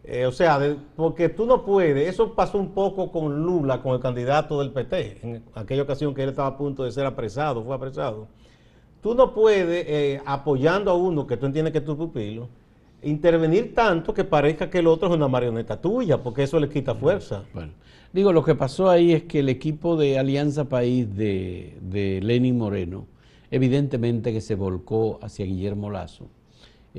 Eh, 0.04 0.26
o 0.26 0.32
sea, 0.32 0.60
porque 0.96 1.28
tú 1.28 1.46
no 1.46 1.66
puedes, 1.66 2.08
eso 2.08 2.34
pasó 2.34 2.58
un 2.58 2.72
poco 2.72 3.12
con 3.12 3.44
Lula, 3.44 3.82
con 3.82 3.94
el 3.94 4.00
candidato 4.00 4.60
del 4.60 4.72
PT, 4.72 5.20
en 5.22 5.44
aquella 5.54 5.82
ocasión 5.82 6.14
que 6.14 6.24
él 6.24 6.30
estaba 6.30 6.48
a 6.48 6.58
punto 6.58 6.84
de 6.86 6.92
ser 6.92 7.06
apresado, 7.06 7.62
fue 7.64 7.76
apresado 7.76 8.28
tú 9.02 9.16
no 9.16 9.34
puedes, 9.34 9.86
eh, 9.88 10.22
apoyando 10.26 10.92
a 10.92 10.94
uno 10.94 11.26
que 11.26 11.38
tú 11.38 11.46
entiendes 11.46 11.72
que 11.72 11.80
es 11.80 11.86
tu 11.86 11.98
pupilo, 11.98 12.50
intervenir 13.02 13.74
tanto 13.74 14.14
que 14.14 14.24
parezca 14.24 14.70
que 14.70 14.80
el 14.80 14.88
otro 14.88 15.08
es 15.08 15.16
una 15.16 15.28
marioneta 15.28 15.80
tuya, 15.80 16.22
porque 16.22 16.44
eso 16.44 16.60
le 16.60 16.68
quita 16.68 16.96
fuerza. 16.96 17.44
Bueno, 17.54 17.72
digo, 18.14 18.34
lo 18.34 18.44
que 18.44 18.56
pasó 18.56 18.90
ahí 18.90 19.14
es 19.14 19.24
que 19.24 19.40
el 19.40 19.50
equipo 19.50 19.98
de 19.98 20.20
Alianza 20.20 20.66
País 20.66 21.16
de, 21.16 21.78
de 21.82 22.20
Lenin 22.22 22.58
Moreno, 22.58 23.06
evidentemente 23.52 24.34
que 24.34 24.42
se 24.42 24.56
volcó 24.56 25.20
hacia 25.22 25.46
Guillermo 25.46 25.90
Lazo, 25.90 26.28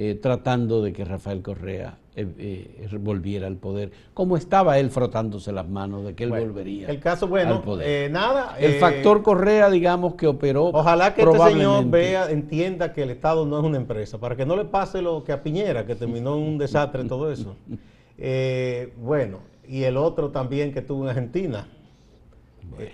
eh, 0.00 0.15
tratando 0.15 0.81
de 0.81 0.93
que 0.93 1.05
Rafael 1.05 1.43
Correa 1.43 1.99
eh, 2.15 2.25
eh, 2.38 2.88
volviera 3.00 3.49
al 3.49 3.57
poder, 3.57 3.91
como 4.15 4.37
estaba 4.37 4.79
él 4.79 4.91
frotándose 4.91 5.50
las 5.50 5.69
manos 5.69 6.05
de 6.05 6.15
que 6.15 6.23
él 6.23 6.31
volvería 6.31 6.87
el 6.87 7.00
caso, 7.00 7.27
bueno, 7.27 7.57
al 7.57 7.62
poder. 7.62 8.09
nada. 8.09 8.57
El 8.61 8.75
factor 8.75 9.25
Correa, 9.25 9.69
digamos, 9.69 10.15
que 10.15 10.29
operó. 10.29 10.67
Ojalá 10.67 11.15
que 11.15 11.23
este 11.23 11.38
señor 11.38 11.91
vea, 11.91 12.31
entienda 12.31 12.93
que 12.93 13.03
el 13.03 13.11
Estado 13.11 13.45
no 13.45 13.59
es 13.59 13.65
una 13.65 13.77
empresa, 13.77 14.19
para 14.19 14.37
que 14.37 14.47
no 14.47 14.55
le 14.55 14.67
pase 14.67 15.03
lo 15.03 15.25
que 15.25 15.33
a 15.33 15.43
Piñera, 15.43 15.85
que 15.85 15.97
terminó 15.97 16.37
en 16.37 16.43
un 16.45 16.59
desastre 16.59 17.03
todo 17.03 17.33
eso. 17.33 17.57
bueno, 19.03 19.41
y 19.69 19.85
el 19.85 19.97
otro 19.97 20.31
también 20.31 20.73
que 20.73 20.83
tuvo 20.83 21.05
en 21.05 21.11
Argentina, 21.11 21.69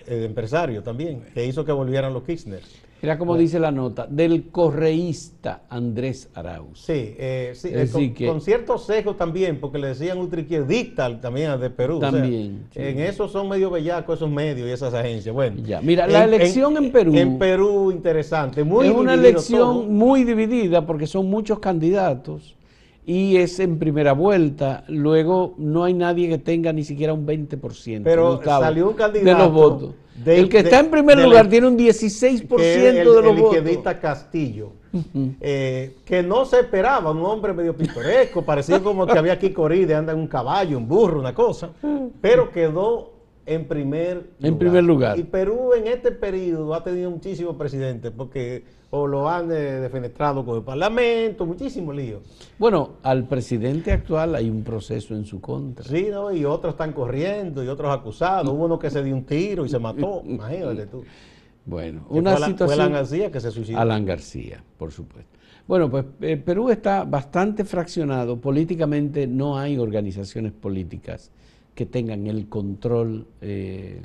el 0.07 0.25
empresario 0.25 0.83
también, 0.83 1.25
que 1.35 1.47
hizo 1.47 1.65
que 1.65 1.73
volvieran 1.73 2.13
los 2.13 2.25
Kirchner. 2.25 2.61
Mira 3.03 3.19
cómo 3.19 3.37
dice 3.37 3.61
la 3.61 3.71
nota, 3.71 4.07
del 4.09 4.49
correísta 4.49 5.65
Andrés 5.69 6.31
Arauz. 6.33 6.81
Sí, 6.81 7.15
eh, 7.19 7.53
sí 7.55 7.69
eh, 7.71 8.27
con, 8.27 8.41
cierto 8.41 8.79
sesgo 8.79 9.15
también, 9.15 9.61
porque 9.61 9.79
le 9.79 9.89
decían 9.89 10.17
ultraizquierdista 10.17 11.21
también 11.21 11.61
de 11.61 11.69
Perú. 11.69 11.99
También. 12.01 12.67
En 12.75 13.01
eso 13.01 13.29
son 13.29 13.51
medio 13.51 13.69
bellacos 13.69 14.17
esos 14.17 14.31
medios 14.31 14.67
y 14.67 14.73
esas 14.73 14.95
agencias. 14.95 15.35
Bueno, 15.35 15.61
ya. 15.63 15.83
Mira, 15.83 16.07
la 16.07 16.25
elección 16.25 16.79
en, 16.79 16.91
Perú. 16.91 17.15
En 17.15 17.39
Perú, 17.39 17.93
interesante. 17.93 18.65
Muy 18.65 18.87
es 18.87 18.95
una 18.95 19.13
elección 19.13 19.93
muy 19.93 20.25
dividida 20.25 20.87
porque 20.87 21.07
son 21.07 21.29
muchos 21.29 21.59
candidatos 21.59 22.55
y 23.07 23.37
es 23.37 23.61
en 23.61 23.79
primera 23.79 24.13
vuelta. 24.13 24.85
Luego 24.89 25.55
no 25.59 25.85
hay 25.85 25.95
nadie 25.95 26.29
que 26.29 26.39
tenga 26.39 26.73
ni 26.73 26.85
siquiera 26.85 27.13
un 27.13 27.27
20%. 27.27 28.03
Pero 28.05 28.41
salió 28.43 28.89
un 28.89 28.95
candidato 28.95 29.39
de 29.39 29.45
los 29.45 29.53
votos 29.53 29.95
el 30.25 30.49
que 30.49 30.59
está 30.59 30.81
en 30.81 30.91
primer 30.91 31.19
lugar 31.19 31.49
tiene 31.49 31.67
un 31.67 31.79
16% 31.79 32.47
de 32.49 33.05
los 33.05 33.41
votos. 33.41 33.57
El 33.57 34.01
Castillo, 34.01 34.73
eh, 35.41 35.97
que 36.05 36.23
no 36.23 36.45
se 36.45 36.61
esperaba, 36.61 37.11
un 37.11 37.25
hombre 37.25 37.53
medio 37.53 37.77
pintoresco, 37.77 38.43
parecía 38.43 38.81
como 38.81 39.07
que 39.07 39.19
había 39.19 39.33
aquí 39.33 39.51
corrida, 39.51 39.99
anda 39.99 40.13
en 40.13 40.21
un 40.21 40.29
caballo, 40.29 40.79
un 40.79 40.87
burro, 40.87 41.19
una 41.19 41.35
cosa, 41.35 41.71
pero 42.21 42.51
quedó 42.51 43.14
en 43.47 43.67
primer 43.67 44.31
en 44.41 44.59
primer 44.59 44.85
lugar. 44.85 45.19
Y 45.19 45.25
Perú 45.25 45.73
en 45.77 45.87
este 45.87 46.11
periodo 46.11 46.75
ha 46.75 46.83
tenido 46.83 47.11
muchísimos 47.11 47.57
presidentes, 47.57 48.13
porque 48.17 48.65
o 48.91 49.07
lo 49.07 49.29
han 49.29 49.51
eh, 49.51 49.81
defenestrado 49.81 50.45
con 50.45 50.57
el 50.57 50.63
Parlamento, 50.63 51.45
muchísimo 51.45 51.93
lío. 51.93 52.21
Bueno, 52.59 52.93
al 53.03 53.27
presidente 53.27 53.91
actual 53.91 54.37
hay 54.37 54.49
un 54.49 54.63
proceso 54.63 55.15
en 55.15 55.25
su 55.25 55.41
contra. 55.41 55.85
Sí, 55.85 56.07
¿no? 56.11 56.33
y 56.33 56.45
otros 56.45 56.75
están 56.75 56.93
corriendo 56.93 57.65
y 57.65 57.69
otros 57.69 57.93
acusados. 57.93 58.53
Hubo 58.53 58.67
uno 58.67 58.79
que 58.79 58.91
se 58.91 59.03
dio 59.03 59.15
un 59.15 59.25
tiro 59.25 59.67
y 59.67 59.69
se 59.69 59.79
mató, 59.79 60.23
imagínate 60.27 60.87
tú. 60.87 61.03
Bueno, 61.67 62.07
una 62.09 62.37
situación... 62.37 62.67
Fue 62.67 62.75
Alan 62.75 62.93
García 62.93 63.33
que 63.33 63.41
se 63.41 63.51
suicidó. 63.51 63.79
Alan 63.79 64.05
García, 64.05 64.63
por 64.79 64.93
supuesto. 64.93 65.39
Bueno, 65.67 65.91
pues 65.91 66.05
eh, 66.21 66.37
Perú 66.37 66.71
está 66.71 67.05
bastante 67.05 67.65
fraccionado. 67.65 68.39
Políticamente 68.39 69.27
no 69.27 69.59
hay 69.59 69.79
organizaciones 69.79 70.53
políticas 70.53 71.33
que 71.75 71.87
tengan 71.87 72.27
el 72.27 72.49
control 72.49 73.27
eh, 73.41 74.03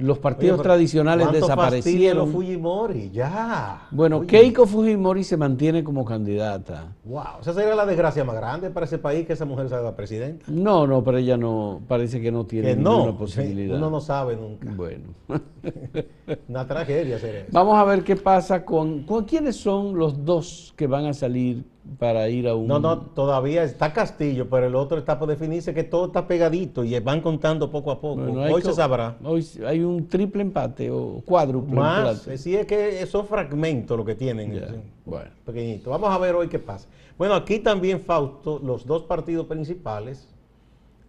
los 0.00 0.18
partidos 0.18 0.62
tradicionales 0.62 1.30
desaparecieron. 1.32 2.32
Fujimori, 2.32 3.10
ya. 3.10 3.86
Bueno, 3.90 4.26
Keiko 4.26 4.66
Fujimori 4.66 5.24
se 5.24 5.36
mantiene 5.36 5.84
como 5.84 6.04
candidata. 6.04 6.92
Wow, 7.04 7.40
esa 7.40 7.52
sería 7.52 7.74
la 7.74 7.86
desgracia 7.86 8.24
más 8.24 8.36
grande 8.36 8.70
para 8.70 8.86
ese 8.86 8.98
país 8.98 9.26
que 9.26 9.34
esa 9.34 9.44
mujer 9.44 9.68
sea 9.68 9.94
presidenta. 9.94 10.46
No, 10.48 10.86
no, 10.86 11.04
pero 11.04 11.18
ella 11.18 11.36
no, 11.36 11.80
parece 11.86 12.20
que 12.20 12.32
no 12.32 12.44
tiene 12.44 12.76
ninguna 12.76 13.16
posibilidad. 13.16 13.76
Uno 13.76 13.90
no 13.90 14.00
sabe 14.00 14.36
nunca. 14.36 14.70
Bueno. 14.74 15.14
Una 16.48 16.66
tragedia 16.66 17.18
sería 17.18 17.40
eso. 17.40 17.50
Vamos 17.52 17.76
a 17.76 17.84
ver 17.84 18.02
qué 18.02 18.16
pasa 18.16 18.64
con, 18.64 19.02
con 19.02 19.24
quiénes 19.24 19.56
son 19.56 19.96
los 19.96 20.24
dos 20.24 20.72
que 20.76 20.86
van 20.86 21.06
a 21.06 21.12
salir 21.12 21.64
para 21.98 22.28
ir 22.28 22.46
a 22.46 22.54
un... 22.54 22.66
No, 22.66 22.78
no, 22.78 22.98
todavía 22.98 23.64
está 23.64 23.92
Castillo, 23.92 24.48
pero 24.48 24.66
el 24.66 24.74
otro 24.74 24.98
está 24.98 25.18
por 25.18 25.28
definirse 25.28 25.72
que 25.72 25.84
todo 25.84 26.06
está 26.06 26.26
pegadito 26.26 26.84
y 26.84 26.98
van 27.00 27.20
contando 27.20 27.70
poco 27.70 27.90
a 27.90 28.00
poco. 28.00 28.22
hoy 28.22 28.62
se 28.62 28.72
sabrá. 28.72 29.16
Hoy 29.24 29.46
hay 29.66 29.80
un 29.80 30.08
triple 30.08 30.42
empate 30.42 30.90
o 30.90 31.22
cuádruple 31.24 31.74
Más, 31.74 32.28
sí 32.36 32.54
es 32.54 32.66
que 32.66 33.02
esos 33.02 33.26
fragmentos 33.26 33.96
lo 33.96 34.04
que 34.04 34.14
tienen. 34.14 34.84
bueno. 35.04 35.30
Pequeñito. 35.44 35.90
Vamos 35.90 36.10
a 36.10 36.18
ver 36.18 36.34
hoy 36.34 36.48
qué 36.48 36.58
pasa. 36.58 36.86
Bueno, 37.18 37.34
aquí 37.34 37.58
también, 37.58 38.00
Fausto, 38.00 38.60
los 38.62 38.86
dos 38.86 39.02
partidos 39.02 39.46
principales, 39.46 40.28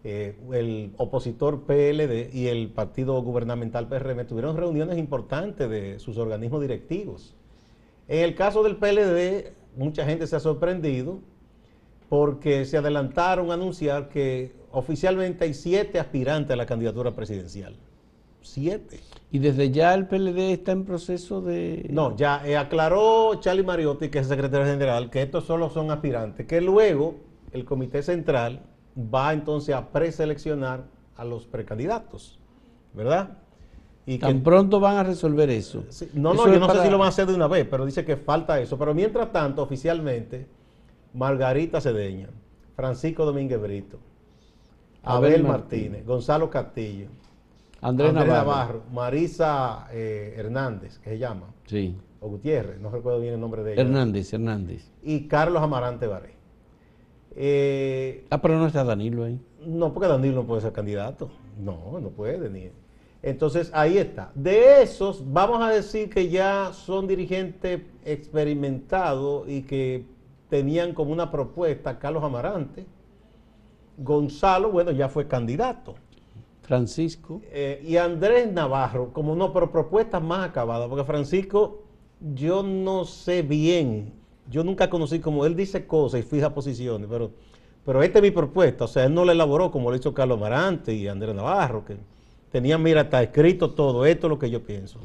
eh, 0.04 0.36
el 0.52 0.92
opositor 0.98 1.62
PLD 1.62 2.34
y 2.34 2.48
el 2.48 2.70
partido 2.70 3.22
gubernamental 3.22 3.88
PRM, 3.88 4.26
tuvieron 4.26 4.58
reuniones 4.58 4.98
importantes 4.98 5.70
de 5.70 6.00
sus 6.00 6.18
organismos 6.18 6.62
directivos. 6.62 7.36
En 8.08 8.24
el 8.24 8.36
caso 8.36 8.64
del 8.64 8.78
PLD, 8.78 9.54
mucha 9.76 10.06
gente 10.06 10.28
se 10.28 10.36
ha 10.36 10.40
sorprendido 10.40 11.20
porque 12.10 12.66
se 12.66 12.78
adelantaron 12.78 13.52
a 13.52 13.54
anunciar 13.54 14.10
que 14.10 14.54
oficialmente 14.72 15.46
hay 15.46 15.54
siete 15.54 16.00
aspirantes 16.00 16.52
a 16.52 16.56
la 16.58 16.66
candidatura 16.66 17.16
presidencial. 17.16 17.76
Siete. 18.42 19.00
Y 19.32 19.40
desde 19.40 19.72
ya 19.72 19.94
el 19.94 20.08
PLD 20.08 20.52
está 20.52 20.72
en 20.72 20.84
proceso 20.84 21.42
de... 21.42 21.88
No, 21.90 22.16
ya 22.16 22.46
eh, 22.46 22.58
aclaró 22.58 23.36
Charlie 23.40 23.64
Mariotti, 23.64 24.10
que 24.10 24.20
es 24.20 24.26
el 24.26 24.30
secretario 24.30 24.66
general, 24.66 25.10
que 25.10 25.22
estos 25.22 25.46
solo 25.46 25.70
son 25.70 25.92
aspirantes, 25.92 26.48
que 26.48 26.60
luego 26.60 27.16
el 27.52 27.66
Comité 27.66 28.04
Central 28.04 28.62
va 28.98 29.32
entonces 29.32 29.76
a 29.76 29.92
preseleccionar 29.92 30.84
a 31.16 31.24
los 31.24 31.46
precandidatos, 31.46 32.40
¿verdad? 32.94 33.38
Y 34.06 34.18
Tan 34.18 34.42
pronto 34.42 34.80
van 34.80 34.98
a 34.98 35.04
resolver 35.04 35.50
eso. 35.50 35.84
no, 36.14 36.34
no, 36.34 36.48
yo 36.52 36.60
no 36.60 36.70
sé 36.74 36.84
si 36.84 36.90
lo 36.90 36.98
van 36.98 37.06
a 37.06 37.10
hacer 37.10 37.28
de 37.28 37.36
una 37.36 37.48
vez, 37.48 37.68
pero 37.70 37.86
dice 37.86 38.04
que 38.04 38.18
falta 38.18 38.60
eso. 38.60 38.78
Pero 38.78 38.94
mientras 38.94 39.32
tanto, 39.32 39.62
oficialmente, 39.62 40.48
Margarita 41.14 41.80
Cedeña, 41.80 42.30
Francisco 42.76 43.26
Domínguez 43.26 43.62
Brito, 43.62 44.00
Abel, 45.04 45.44
Martínez, 45.44 46.06
Gonzalo 46.06 46.50
Castillo, 46.50 47.08
Andrés, 47.82 48.10
Andrés 48.10 48.28
Navarro. 48.28 48.50
Navarro, 48.50 48.82
Marisa 48.92 49.88
eh, 49.92 50.34
Hernández, 50.38 50.98
que 51.00 51.12
se 51.12 51.18
llama, 51.20 51.48
Sí. 51.66 51.96
o 52.22 52.28
Gutiérrez, 52.30 52.80
no 52.80 52.90
recuerdo 52.90 53.20
bien 53.20 53.36
el 53.36 53.40
nombre 53.40 53.64
de 53.64 53.74
ella, 53.74 53.82
Hernández, 53.84 54.34
Hernández. 54.34 54.92
y 55.04 55.28
Carlos 55.28 55.62
Amarante 55.62 56.08
Baré. 56.08 56.34
Eh, 57.36 58.26
Ah, 58.30 58.42
pero 58.42 58.58
no 58.58 58.68
está 58.68 58.84
Danilo 58.84 59.24
ahí. 59.24 59.40
no, 59.66 59.94
porque 59.94 60.08
Danilo 60.10 60.36
no 60.42 60.44
puede 60.48 60.62
ser 60.62 60.72
candidato. 60.74 61.30
No, 61.60 62.00
no 62.00 62.10
puede 62.10 62.50
ni. 62.50 62.70
Entonces, 63.24 63.70
ahí 63.74 63.98
está. 63.98 64.32
De 64.34 64.82
esos, 64.82 65.32
vamos 65.32 65.62
a 65.62 65.70
decir 65.70 66.10
que 66.10 66.30
ya 66.30 66.72
son 66.74 67.08
dirigentes 67.08 67.82
experimentados 68.04 69.48
y 69.48 69.62
que 69.62 70.06
tenían 70.50 70.94
como 70.94 71.12
una 71.12 71.30
propuesta 71.30 72.00
Carlos 72.00 72.24
Amarante. 72.24 72.86
Gonzalo, 73.98 74.72
bueno, 74.72 74.92
ya 74.92 75.08
fue 75.08 75.28
candidato. 75.28 75.96
Francisco. 76.64 77.42
Eh, 77.52 77.84
y 77.86 77.98
Andrés 77.98 78.52
Navarro, 78.52 79.12
como 79.12 79.36
no, 79.36 79.52
pero 79.52 79.72
propuestas 79.72 80.22
más 80.22 80.50
acabadas, 80.50 80.88
porque 80.88 81.04
Francisco, 81.04 81.84
yo 82.34 82.64
no 82.64 83.04
sé 83.06 83.42
bien, 83.42 84.14
yo 84.50 84.64
nunca 84.64 84.90
conocí 84.90 85.20
como 85.20 85.46
él 85.46 85.56
dice 85.56 85.86
cosas 85.86 86.22
y 86.22 86.24
fija 86.24 86.54
posiciones, 86.54 87.08
pero, 87.10 87.32
pero 87.86 88.02
esta 88.02 88.20
es 88.20 88.24
mi 88.24 88.32
propuesta, 88.32 88.86
o 88.86 88.88
sea, 88.88 89.06
él 89.06 89.14
no 89.14 89.26
la 89.26 89.34
elaboró 89.34 89.72
como 89.72 89.90
lo 89.90 89.98
hizo 89.98 90.14
Carlos 90.14 90.40
Marante 90.40 90.94
y 90.94 91.08
Andrés 91.08 91.36
Navarro, 91.36 91.84
que 91.84 91.98
tenían, 92.52 92.82
mira, 92.84 93.02
está 93.02 93.24
escrito 93.24 93.72
todo, 93.72 94.06
esto 94.06 94.28
es 94.28 94.30
lo 94.30 94.40
que 94.40 94.50
yo 94.50 94.62
pienso. 94.62 95.00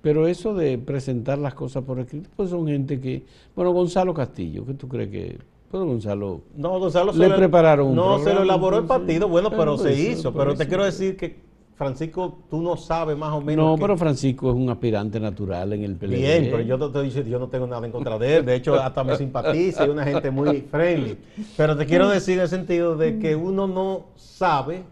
Pero 0.00 0.26
eso 0.26 0.52
de 0.54 0.78
presentar 0.78 1.38
las 1.38 1.54
cosas 1.54 1.84
por 1.84 2.00
escrito, 2.00 2.28
pues 2.36 2.50
son 2.50 2.66
gente 2.66 3.00
que. 3.00 3.24
Bueno, 3.54 3.70
Gonzalo 3.72 4.12
Castillo, 4.12 4.66
¿qué 4.66 4.74
tú 4.74 4.88
crees 4.88 5.10
que.? 5.10 5.38
Pues 5.70 5.82
Gonzalo. 5.84 6.42
No, 6.56 6.78
Gonzalo 6.78 7.12
Le 7.12 7.28
lo- 7.28 7.36
prepararon 7.36 7.86
un 7.88 7.96
No, 7.96 8.18
se 8.18 8.34
lo 8.34 8.42
elaboró 8.42 8.78
el 8.78 8.84
partido, 8.84 9.28
bueno, 9.28 9.48
pero 9.50 9.76
por 9.76 9.78
se 9.78 9.92
eso, 9.92 10.20
hizo, 10.20 10.32
pero 10.34 10.54
te 10.54 10.64
eso. 10.64 10.68
quiero 10.68 10.84
decir 10.84 11.16
que, 11.16 11.40
Francisco, 11.76 12.40
tú 12.50 12.60
no 12.60 12.76
sabes 12.76 13.16
más 13.16 13.32
o 13.32 13.40
menos. 13.40 13.64
No, 13.64 13.76
que- 13.76 13.80
pero 13.80 13.96
Francisco 13.96 14.50
es 14.50 14.56
un 14.56 14.68
aspirante 14.68 15.18
natural 15.18 15.72
en 15.72 15.84
el 15.84 15.96
PLD. 15.96 16.16
Bien, 16.16 16.48
pero 16.50 16.60
yo 16.62 16.78
te 16.90 17.06
estoy 17.06 17.24
yo 17.30 17.38
no 17.38 17.48
tengo 17.48 17.66
nada 17.66 17.86
en 17.86 17.92
contra 17.92 18.18
de 18.18 18.36
él. 18.38 18.44
De 18.44 18.54
hecho, 18.56 18.74
hasta 18.74 19.02
me 19.02 19.16
simpatiza, 19.16 19.84
es 19.84 19.88
una 19.90 20.04
gente 20.04 20.30
muy 20.30 20.60
friendly. 20.62 21.16
Pero 21.56 21.76
te 21.76 21.86
quiero 21.86 22.08
decir 22.10 22.34
en 22.34 22.40
el 22.40 22.48
sentido 22.48 22.96
de 22.96 23.18
que 23.18 23.34
uno 23.36 23.66
no 23.66 24.06
sabe 24.16 24.82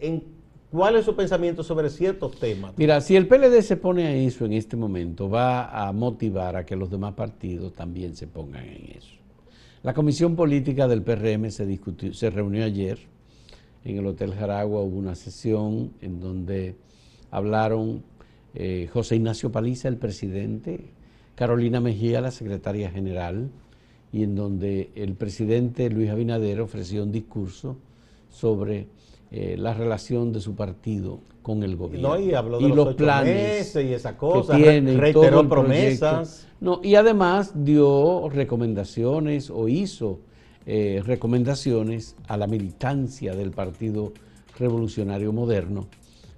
en 0.00 0.35
cuál 0.76 0.96
es 0.96 1.06
su 1.06 1.16
pensamiento 1.16 1.62
sobre 1.62 1.88
ciertos 1.88 2.38
temas. 2.38 2.74
Mira, 2.76 3.00
si 3.00 3.16
el 3.16 3.26
PLD 3.26 3.62
se 3.62 3.78
pone 3.78 4.06
a 4.06 4.14
eso 4.14 4.44
en 4.44 4.52
este 4.52 4.76
momento, 4.76 5.30
va 5.30 5.88
a 5.88 5.90
motivar 5.92 6.54
a 6.54 6.66
que 6.66 6.76
los 6.76 6.90
demás 6.90 7.14
partidos 7.14 7.72
también 7.72 8.14
se 8.14 8.26
pongan 8.26 8.64
en 8.64 8.96
eso. 8.98 9.14
La 9.82 9.94
comisión 9.94 10.36
política 10.36 10.86
del 10.86 11.02
PRM 11.02 11.50
se, 11.50 11.64
discutió, 11.64 12.12
se 12.12 12.28
reunió 12.28 12.62
ayer 12.62 12.98
en 13.86 13.96
el 13.96 14.06
Hotel 14.06 14.34
Jaragua, 14.34 14.82
hubo 14.82 14.98
una 14.98 15.14
sesión 15.14 15.92
en 16.02 16.20
donde 16.20 16.76
hablaron 17.30 18.02
eh, 18.54 18.90
José 18.92 19.16
Ignacio 19.16 19.50
Paliza, 19.50 19.88
el 19.88 19.96
presidente, 19.96 20.90
Carolina 21.36 21.80
Mejía, 21.80 22.20
la 22.20 22.32
secretaria 22.32 22.90
general, 22.90 23.48
y 24.12 24.24
en 24.24 24.34
donde 24.34 24.90
el 24.94 25.14
presidente 25.14 25.88
Luis 25.88 26.10
Abinader 26.10 26.60
ofreció 26.60 27.02
un 27.02 27.12
discurso 27.12 27.78
sobre 28.30 28.88
eh, 29.30 29.56
la 29.58 29.74
relación 29.74 30.32
de 30.32 30.40
su 30.40 30.54
partido 30.54 31.20
con 31.42 31.62
el 31.62 31.76
gobierno. 31.76 32.10
No, 32.10 32.20
y 32.20 32.32
habló 32.34 32.58
de 32.58 32.68
los 32.68 32.88
ocho 32.88 33.06
meses 33.24 33.84
y 33.84 33.92
esa 33.92 34.16
cosa, 34.16 34.56
que 34.56 34.62
tiene 34.62 34.96
reiteró 34.96 35.40
todo 35.40 35.48
promesas. 35.48 36.46
No, 36.60 36.80
y 36.82 36.94
además 36.94 37.52
dio 37.54 38.28
recomendaciones 38.28 39.50
o 39.50 39.68
hizo 39.68 40.20
eh, 40.64 41.02
recomendaciones 41.04 42.16
a 42.28 42.36
la 42.36 42.46
militancia 42.46 43.34
del 43.34 43.50
Partido 43.50 44.12
Revolucionario 44.58 45.32
Moderno 45.32 45.86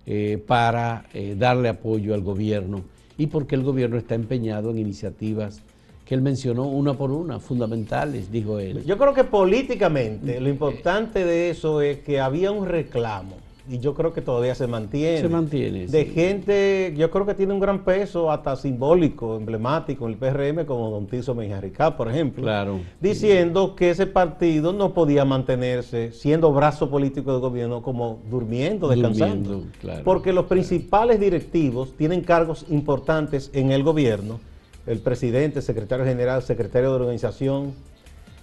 eh, 0.07 0.43
para 0.47 1.05
darle 1.37 1.69
apoyo 1.69 2.15
al 2.15 2.23
gobierno 2.23 2.83
y 3.17 3.27
porque 3.27 3.55
el 3.55 3.63
gobierno 3.63 3.97
está 3.97 4.15
empeñado 4.15 4.71
en 4.71 4.79
iniciativas 4.79 5.63
que 6.09 6.15
él 6.15 6.23
mencionó 6.23 6.65
una 6.65 6.95
por 6.95 7.11
una, 7.11 7.39
fundamentales, 7.39 8.33
dijo 8.33 8.59
él. 8.59 8.83
Yo 8.87 8.97
creo 8.97 9.13
que 9.13 9.25
políticamente 9.25 10.41
lo 10.41 10.49
importante 10.49 11.23
de 11.23 11.51
eso 11.51 11.83
es 11.83 11.99
que 11.99 12.19
había 12.19 12.51
un 12.51 12.67
reclamo 12.67 13.37
y 13.71 13.79
yo 13.79 13.93
creo 13.93 14.15
que 14.15 14.23
todavía 14.23 14.55
se 14.55 14.67
mantiene. 14.67 15.21
Se 15.21 15.29
mantiene, 15.29 15.87
De 15.87 16.05
sí. 16.05 16.11
gente, 16.13 16.95
yo 16.97 17.11
creo 17.11 17.27
que 17.27 17.35
tiene 17.35 17.53
un 17.53 17.61
gran 17.61 17.85
peso, 17.85 18.31
hasta 18.31 18.57
simbólico, 18.57 19.37
emblemático 19.37 20.07
en 20.07 20.13
el 20.13 20.19
PRM, 20.19 20.65
como 20.65 20.89
Don 20.89 21.07
Tiso 21.07 21.35
Ricá, 21.35 21.95
por 21.95 22.09
ejemplo. 22.09 22.43
Claro. 22.43 22.81
Diciendo 23.03 23.77
que 23.77 23.91
ese 23.91 24.07
partido 24.07 24.73
no 24.73 24.95
podía 24.95 25.27
mantenerse 25.27 26.13
siendo 26.13 26.51
brazo 26.55 26.89
político 26.89 27.33
del 27.33 27.43
gobierno 27.43 27.83
como 27.83 28.21
durmiendo, 28.31 28.89
descansando. 28.89 29.51
Durmiendo, 29.51 29.79
claro, 29.79 30.05
Porque 30.05 30.33
los 30.33 30.47
principales 30.47 31.21
directivos 31.21 31.95
tienen 31.99 32.23
cargos 32.23 32.65
importantes 32.71 33.51
en 33.53 33.73
el 33.73 33.83
gobierno. 33.83 34.41
El 34.89 35.01
presidente, 35.01 35.61
secretario 35.61 36.05
general, 36.07 36.43
secretario 36.43 36.89
de 36.91 36.97
organización, 36.97 37.75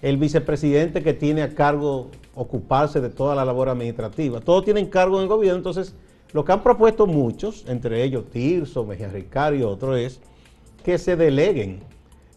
el 0.01 0.17
vicepresidente 0.17 1.01
que 1.01 1.13
tiene 1.13 1.41
a 1.41 1.55
cargo 1.55 2.09
ocuparse 2.35 3.01
de 3.01 3.09
toda 3.09 3.33
la 3.33 3.43
labor 3.43 3.69
administrativa. 3.69 4.39
Todos 4.41 4.63
tienen 4.63 4.85
cargo 4.85 5.17
en 5.17 5.23
el 5.23 5.27
gobierno, 5.27 5.57
entonces 5.57 5.95
lo 6.33 6.45
que 6.45 6.51
han 6.51 6.61
propuesto 6.61 7.07
muchos, 7.07 7.65
entre 7.67 8.03
ellos 8.03 8.25
Tirso, 8.31 8.83
Mejía 8.85 9.07
Ricardo 9.09 9.57
y 9.57 9.63
otros, 9.63 9.97
es 9.97 10.19
que 10.83 10.97
se 10.99 11.15
deleguen. 11.15 11.79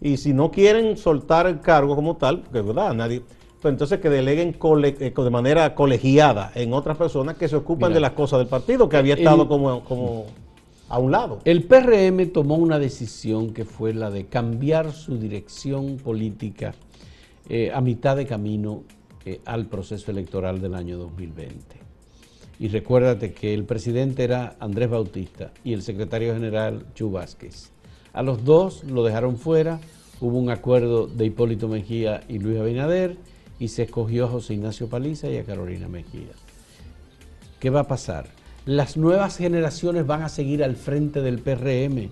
Y 0.00 0.16
si 0.16 0.32
no 0.32 0.50
quieren 0.50 0.96
soltar 0.96 1.46
el 1.46 1.60
cargo 1.60 1.94
como 1.94 2.16
tal, 2.16 2.40
porque 2.40 2.60
es 2.60 2.66
verdad, 2.66 2.94
nadie, 2.94 3.22
pues 3.60 3.72
entonces 3.72 3.98
que 4.00 4.08
deleguen 4.08 4.56
eh, 4.84 5.12
de 5.14 5.30
manera 5.30 5.74
colegiada 5.74 6.52
en 6.54 6.72
otras 6.72 6.96
personas 6.96 7.36
que 7.36 7.48
se 7.48 7.56
ocupan 7.56 7.90
Mira, 7.90 7.94
de 7.96 8.00
las 8.00 8.12
cosas 8.12 8.38
del 8.38 8.48
partido, 8.48 8.88
que 8.88 8.96
había 8.96 9.14
el- 9.14 9.18
estado 9.20 9.48
como, 9.48 9.84
como 9.84 10.26
a 10.88 10.98
un 10.98 11.12
lado. 11.12 11.40
El 11.44 11.64
PRM 11.64 12.30
tomó 12.32 12.56
una 12.56 12.78
decisión 12.78 13.52
que 13.52 13.64
fue 13.64 13.92
la 13.92 14.10
de 14.10 14.26
cambiar 14.26 14.92
su 14.92 15.18
dirección 15.18 15.96
política 15.98 16.74
eh, 17.48 17.70
a 17.72 17.80
mitad 17.80 18.16
de 18.16 18.26
camino 18.26 18.82
eh, 19.24 19.40
al 19.44 19.66
proceso 19.66 20.10
electoral 20.10 20.60
del 20.60 20.74
año 20.74 20.98
2020. 20.98 21.76
Y 22.60 22.68
recuérdate 22.68 23.32
que 23.32 23.54
el 23.54 23.64
presidente 23.64 24.24
era 24.24 24.56
Andrés 24.58 24.90
Bautista 24.90 25.52
y 25.62 25.74
el 25.74 25.82
secretario 25.82 26.34
general 26.34 26.86
Chu 26.94 27.10
Vázquez. 27.10 27.70
A 28.12 28.22
los 28.22 28.44
dos 28.44 28.82
lo 28.84 29.04
dejaron 29.04 29.36
fuera, 29.36 29.80
hubo 30.20 30.38
un 30.38 30.50
acuerdo 30.50 31.06
de 31.06 31.26
Hipólito 31.26 31.68
Mejía 31.68 32.22
y 32.28 32.38
Luis 32.38 32.58
Abinader 32.58 33.16
y 33.60 33.68
se 33.68 33.84
escogió 33.84 34.24
a 34.24 34.28
José 34.28 34.54
Ignacio 34.54 34.88
Paliza 34.88 35.28
y 35.28 35.36
a 35.36 35.44
Carolina 35.44 35.88
Mejía. 35.88 36.32
¿Qué 37.60 37.70
va 37.70 37.80
a 37.80 37.88
pasar? 37.88 38.26
¿Las 38.68 38.98
nuevas 38.98 39.38
generaciones 39.38 40.06
van 40.06 40.20
a 40.20 40.28
seguir 40.28 40.62
al 40.62 40.76
frente 40.76 41.22
del 41.22 41.38
PRM 41.38 42.10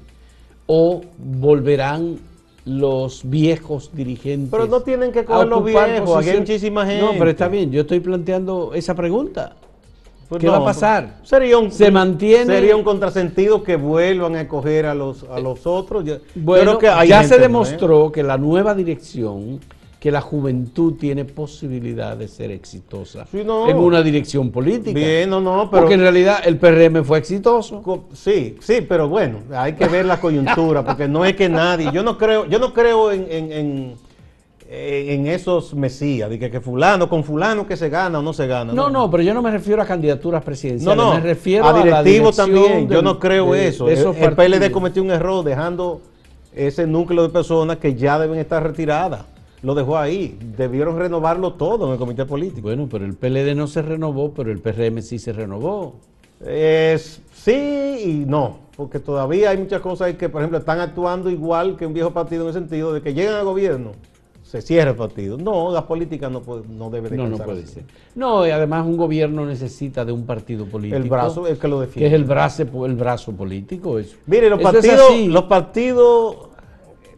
o 0.66 1.02
volverán 1.18 2.16
los 2.64 3.28
viejos 3.28 3.90
dirigentes? 3.92 4.48
Pero 4.50 4.66
no 4.66 4.80
tienen 4.80 5.12
que 5.12 5.26
coger 5.26 5.48
los 5.48 5.62
viejos, 5.62 6.16
aquí 6.16 6.30
hay 6.30 6.38
muchísima 6.38 6.86
No, 6.86 7.10
pero 7.18 7.28
está 7.28 7.44
gente. 7.44 7.58
bien, 7.58 7.72
yo 7.72 7.82
estoy 7.82 8.00
planteando 8.00 8.72
esa 8.72 8.94
pregunta. 8.94 9.52
Pues 10.30 10.40
¿Qué 10.40 10.46
no, 10.46 10.52
va 10.54 10.58
a 10.60 10.64
pasar? 10.64 11.18
Sería 11.24 11.58
un, 11.58 11.70
Se 11.70 11.90
mantiene- 11.90 12.46
Sería 12.46 12.74
un 12.74 12.84
contrasentido 12.84 13.62
que 13.62 13.76
vuelvan 13.76 14.34
a 14.36 14.40
escoger 14.40 14.86
a 14.86 14.94
los, 14.94 15.24
a 15.24 15.38
los 15.38 15.66
otros. 15.66 16.06
Yo- 16.06 16.16
yo 16.16 16.22
Bueno, 16.36 16.78
creo 16.78 16.78
que 16.78 16.88
hay 16.88 17.08
ya 17.08 17.18
gente, 17.20 17.34
se 17.34 17.34
¿no, 17.34 17.44
eh? 17.44 17.48
demostró 17.48 18.10
que 18.10 18.22
la 18.22 18.38
nueva 18.38 18.74
dirección, 18.74 19.60
que 20.00 20.10
la 20.10 20.20
juventud 20.20 20.94
tiene 21.00 21.24
posibilidad 21.24 22.16
de 22.16 22.28
ser 22.28 22.50
exitosa 22.50 23.26
Sí, 23.32 23.42
no. 23.44 23.68
en 23.68 23.76
una 23.78 24.02
dirección 24.02 24.50
política. 24.50 24.98
Bien, 24.98 25.28
no, 25.30 25.40
no, 25.40 25.70
pero... 25.70 25.82
Porque 25.82 25.94
en 25.94 26.00
realidad 26.00 26.40
el 26.44 26.58
PRM 26.58 27.02
fue 27.02 27.18
exitoso. 27.18 27.82
Sí, 28.12 28.56
sí, 28.60 28.82
pero 28.86 29.08
bueno, 29.08 29.38
hay 29.54 29.72
que 29.72 29.86
ver 29.88 30.04
la 30.04 30.20
coyuntura, 30.20 30.84
porque 30.84 31.08
no 31.08 31.24
es 31.24 31.34
que 31.34 31.48
nadie, 31.48 31.90
yo 31.92 32.02
no 32.02 32.18
creo, 32.18 32.44
yo 32.46 32.58
no 32.58 32.72
creo 32.74 33.10
en, 33.10 33.26
en, 33.30 33.52
en- 33.52 34.06
en 34.68 35.28
esos 35.28 35.74
mesías, 35.74 36.28
de 36.28 36.40
que, 36.40 36.50
que 36.50 36.60
fulano, 36.60 37.08
con 37.08 37.22
fulano 37.22 37.66
que 37.68 37.76
se 37.76 37.88
gana 37.88 38.18
o 38.18 38.22
no 38.22 38.32
se 38.32 38.48
gana. 38.48 38.72
No, 38.72 38.90
no, 38.90 39.08
pero 39.10 39.22
yo 39.22 39.32
no 39.32 39.40
me 39.40 39.50
refiero 39.52 39.80
a 39.80 39.86
candidaturas 39.86 40.40
No, 40.42 40.44
presidenciales, 40.44 40.96
no, 41.04 41.14
me 41.14 41.20
refiero 41.20 41.64
a 41.66 41.82
directivos 41.82 42.36
también, 42.36 42.88
yo 42.88 43.00
no 43.00 43.18
creo 43.20 43.52
de- 43.52 43.68
eso. 43.68 43.86
de 43.86 43.94
El, 43.94 44.34
PLD 44.34 44.70
cometió 44.72 45.02
un 45.02 45.10
error 45.12 45.44
dejando 45.44 46.00
ese 46.52 46.84
núcleo 46.86 47.22
de 47.22 47.28
personas 47.28 47.76
que 47.76 47.94
ya 47.94 48.18
deben 48.18 48.38
estar 48.40 48.60
retiradas. 48.62 49.24
Lo 49.62 49.74
dejó 49.74 49.98
ahí, 49.98 50.38
debieron 50.56 50.98
renovarlo 50.98 51.54
todo 51.54 51.86
en 51.86 51.92
el 51.92 51.98
comité 51.98 52.24
político. 52.26 52.62
Bueno, 52.62 52.88
pero 52.90 53.04
el 53.04 53.14
PLD 53.14 53.54
no 53.56 53.66
se 53.66 53.82
renovó, 53.82 54.32
pero 54.32 54.52
el 54.52 54.60
PRM 54.60 55.00
sí 55.02 55.18
se 55.18 55.32
renovó. 55.32 55.94
Es, 56.44 57.22
sí 57.32 57.52
y 58.04 58.24
no, 58.26 58.58
porque 58.76 59.00
todavía 59.00 59.50
hay 59.50 59.56
muchas 59.56 59.80
cosas 59.80 60.14
que, 60.14 60.28
por 60.28 60.42
ejemplo, 60.42 60.58
están 60.58 60.80
actuando 60.80 61.30
igual 61.30 61.76
que 61.76 61.86
un 61.86 61.94
viejo 61.94 62.10
partido 62.10 62.42
en 62.42 62.48
el 62.48 62.54
sentido 62.54 62.92
de 62.92 63.00
que 63.00 63.14
llegan 63.14 63.36
al 63.36 63.44
gobierno, 63.44 63.92
se 64.42 64.60
cierra 64.60 64.90
el 64.90 64.96
partido. 64.96 65.38
No, 65.38 65.72
la 65.72 65.86
política 65.86 66.28
no, 66.28 66.42
puede, 66.42 66.62
no 66.68 66.90
debe 66.90 67.16
No, 67.16 67.26
no 67.26 67.38
puede 67.38 67.64
así. 67.64 67.74
ser. 67.74 67.84
No, 68.14 68.46
y 68.46 68.50
además 68.50 68.86
un 68.86 68.96
gobierno 68.96 69.46
necesita 69.46 70.04
de 70.04 70.12
un 70.12 70.24
partido 70.24 70.66
político. 70.66 70.96
El 71.02 71.08
brazo 71.08 71.46
es 71.46 71.58
que 71.58 71.66
lo 71.66 71.80
que 71.80 71.86
defiende. 71.86 72.08
es 72.08 72.12
el 72.12 72.24
brazo, 72.24 72.86
el 72.86 72.94
brazo 72.94 73.32
político. 73.32 73.98
Eso. 73.98 74.16
Mire, 74.26 74.50
los 74.50 74.60
Eso 74.60 74.72
partidos, 74.72 75.18
los 75.26 75.44
partidos 75.44 76.36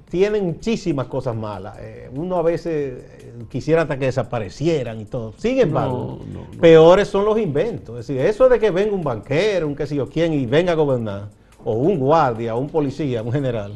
tienen 0.09 0.47
muchísimas 0.47 1.07
cosas 1.07 1.37
malas. 1.37 1.77
Eh, 1.81 2.11
uno 2.15 2.37
a 2.37 2.43
veces 2.43 3.05
eh, 3.05 3.33
quisiera 3.51 3.83
hasta 3.83 3.99
que 3.99 4.07
desaparecieran 4.07 5.01
y 5.01 5.05
todo. 5.05 5.35
Sin 5.37 5.59
embargo, 5.59 6.21
peores 6.61 7.09
son 7.09 7.25
los 7.25 7.39
inventos. 7.39 8.01
Es 8.01 8.07
decir, 8.07 8.25
eso 8.25 8.49
de 8.49 8.59
que 8.59 8.71
venga 8.71 8.95
un 8.95 9.05
banquero, 9.05 9.67
un 9.67 9.77
qué 9.77 9.87
sé 9.87 9.97
yo 9.97 10.09
quién, 10.09 10.33
y 10.33 10.47
venga 10.47 10.73
a 10.73 10.77
gobernar, 10.77 11.29
o 11.65 11.75
un 11.75 11.99
guardia, 11.99 12.55
o 12.55 12.59
un 12.59 12.69
policía, 12.69 13.23
un 13.23 13.33
general, 13.33 13.73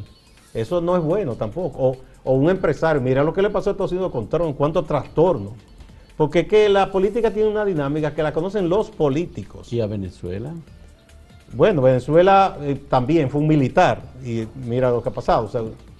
eso 0.53 0.81
no 0.81 0.95
es 0.95 1.03
bueno 1.03 1.35
tampoco. 1.35 1.97
O, 2.23 2.33
un 2.33 2.49
empresario, 2.49 3.01
mira 3.01 3.23
lo 3.23 3.33
que 3.33 3.41
le 3.41 3.49
pasó 3.49 3.69
a 3.69 3.71
Estados 3.71 3.91
Unidos 3.91 4.11
con 4.11 4.29
Trump, 4.29 4.55
cuánto 4.57 4.83
trastorno. 4.83 5.53
Porque 6.15 6.41
es 6.41 6.47
que 6.47 6.69
la 6.69 6.91
política 6.91 7.31
tiene 7.31 7.49
una 7.49 7.65
dinámica 7.65 8.13
que 8.13 8.23
la 8.23 8.31
conocen 8.31 8.69
los 8.69 8.89
políticos. 8.89 9.73
¿Y 9.73 9.81
a 9.81 9.87
Venezuela? 9.87 10.53
Bueno, 11.53 11.83
Venezuela 11.83 12.57
eh, 12.61 12.79
también 12.89 13.29
fue 13.29 13.39
un 13.39 13.47
militar 13.47 14.01
y 14.25 14.47
mira 14.65 14.89
lo 14.89 15.03
que 15.03 15.09
ha 15.09 15.13
pasado. 15.13 15.49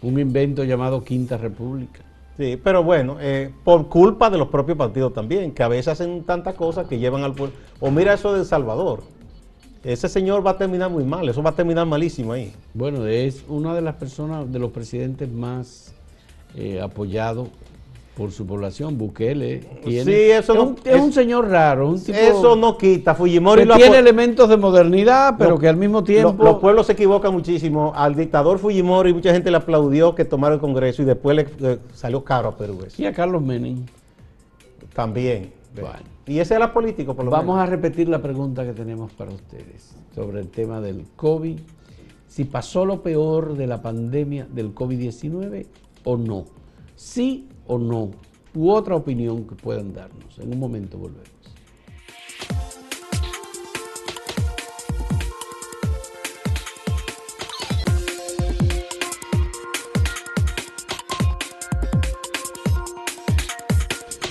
un 0.02 0.20
invento 0.20 0.64
llamado 0.64 1.04
Quinta 1.04 1.38
República. 1.38 2.02
Sí, 2.38 2.60
pero 2.62 2.84
bueno, 2.84 3.18
eh, 3.20 3.52
por 3.64 3.88
culpa 3.88 4.32
de 4.32 4.40
los 4.40 4.48
propios 4.48 4.76
partidos 4.76 5.14
también, 5.14 5.52
que 5.52 5.62
a 5.62 5.68
veces 5.68 5.90
hacen 5.90 6.24
tantas 6.24 6.56
cosas 6.56 6.88
que 6.88 6.98
llevan 6.98 7.24
al 7.24 7.34
pueblo. 7.34 7.56
O 7.80 7.92
mira 7.92 8.14
eso 8.14 8.34
de 8.34 8.40
El 8.40 8.46
Salvador. 8.46 9.04
Ese 9.84 10.10
señor 10.10 10.46
va 10.46 10.52
a 10.52 10.58
terminar 10.58 10.90
muy 10.90 11.04
mal, 11.04 11.30
eso 11.30 11.44
va 11.44 11.52
a 11.52 11.56
terminar 11.56 11.86
malísimo 11.86 12.34
ahí. 12.34 12.52
Bueno, 12.74 13.06
es 13.06 13.44
una 13.48 13.76
de 13.76 13.82
las 13.82 13.96
personas, 13.96 14.52
de 14.52 14.58
los 14.58 14.72
presidentes 14.72 15.32
más 15.32 15.94
eh, 16.56 16.82
apoyados 16.82 17.50
por 18.16 18.32
su 18.32 18.46
población, 18.46 18.98
Bukele. 18.98 19.60
Tiene, 19.84 20.04
sí, 20.04 20.32
eso 20.32 20.54
es, 20.54 20.60
un, 20.60 20.76
es, 20.84 21.02
un, 21.02 21.12
señor 21.12 21.50
raro. 21.50 21.90
Un 21.90 22.04
tipo 22.04 22.18
eso 22.18 22.56
no 22.56 22.78
quita. 22.78 23.16
Fujimori 23.16 23.68
que 23.68 23.74
tiene 23.74 23.98
elementos 23.98 24.48
de 24.50 24.58
modernidad, 24.58 25.36
pero 25.38 25.58
que 25.58 25.68
al 25.68 25.78
mismo 25.78 26.04
tiempo. 26.04 26.44
los 26.44 26.60
pueblos 26.60 26.86
se 26.86 26.94
equivocan 26.94 27.34
muchísimo. 27.34 27.92
Al 27.96 28.16
dictador 28.16 28.60
Fujimori, 28.60 29.14
mucha 29.14 29.34
gente 29.34 29.50
le 29.50 29.58
aplaudió 29.58 30.14
que 30.14 30.26
tomara 30.26 30.54
el 30.54 30.62
Congreso 30.62 31.02
y 31.02 31.06
después 31.06 31.36
le, 31.36 31.80
salió 31.94 32.24
caro 32.24 32.50
a 32.50 32.58
Perú. 32.58 32.80
Y 32.98 33.06
a 33.06 33.14
Carlos 33.14 33.42
Menem. 33.42 33.86
También. 34.94 35.52
Y 36.28 36.40
ese 36.40 36.56
era 36.56 36.72
político, 36.72 37.16
por 37.16 37.26
lo 37.26 37.32
Vamos 37.32 37.60
a 37.60 37.66
repetir 37.66 38.08
la 38.08 38.22
pregunta 38.22 38.64
que 38.64 38.74
tenemos 38.74 39.12
para 39.14 39.32
ustedes 39.32 39.96
sobre 40.14 40.40
el 40.40 40.50
tema 40.50 40.82
del 40.82 41.06
COVID. 41.16 41.58
Si 42.28 42.46
pasó 42.46 42.86
lo 42.86 43.02
peor 43.02 43.56
de 43.56 43.68
la 43.68 43.82
pandemia 43.82 44.48
del 44.50 44.74
COVID-19 44.74 45.66
o 46.04 46.18
no. 46.18 46.46
Sí 46.96 47.48
o 47.68 47.78
no, 47.78 48.12
u 48.56 48.70
otra 48.70 48.96
opinión 48.96 49.48
que 49.48 49.56
puedan 49.56 49.94
darnos. 49.94 50.38
En 50.40 50.54
un 50.54 50.60
momento 50.60 50.98
volvemos. 50.98 51.30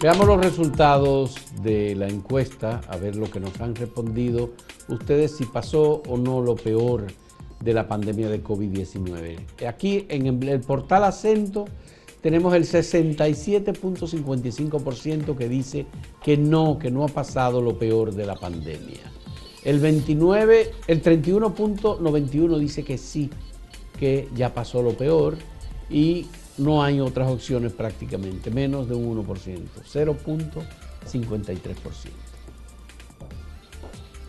Veamos 0.03 0.27
los 0.27 0.41
resultados 0.41 1.37
de 1.63 1.95
la 1.95 2.09
encuesta, 2.09 2.81
a 2.89 2.97
ver 2.97 3.15
lo 3.15 3.31
que 3.31 3.39
nos 3.39 3.61
han 3.61 3.77
respondido 3.77 4.51
ustedes 4.89 5.37
si 5.37 5.45
pasó 5.45 6.03
o 6.09 6.17
no 6.17 6.41
lo 6.41 6.57
peor 6.57 7.07
de 7.61 7.73
la 7.73 7.87
pandemia 7.87 8.29
de 8.29 8.43
COVID-19. 8.43 9.65
Aquí 9.65 10.05
en 10.09 10.43
el 10.43 10.61
portal 10.61 11.05
Acento 11.05 11.67
tenemos 12.23 12.55
el 12.55 12.65
67.55% 12.65 15.37
que 15.37 15.49
dice 15.49 15.87
que 16.23 16.37
no, 16.37 16.79
que 16.79 16.89
no 16.91 17.05
ha 17.05 17.09
pasado 17.09 17.61
lo 17.61 17.79
peor 17.79 18.15
de 18.15 18.25
la 18.25 18.37
pandemia. 18.37 19.01
El 19.65 19.81
29, 19.81 20.71
el 20.87 21.03
31.91 21.03 22.59
dice 22.59 22.85
que 22.85 22.97
sí, 22.97 23.29
que 23.99 24.29
ya 24.35 24.55
pasó 24.55 24.81
lo 24.83 24.97
peor 24.97 25.37
y 25.91 26.29
no 26.59 26.81
hay 26.83 27.01
otras 27.01 27.29
opciones 27.29 27.73
prácticamente, 27.73 28.51
menos 28.51 28.89
de 28.89 28.95
un 28.95 29.27
1%, 29.27 29.61
0.53%. 29.85 30.65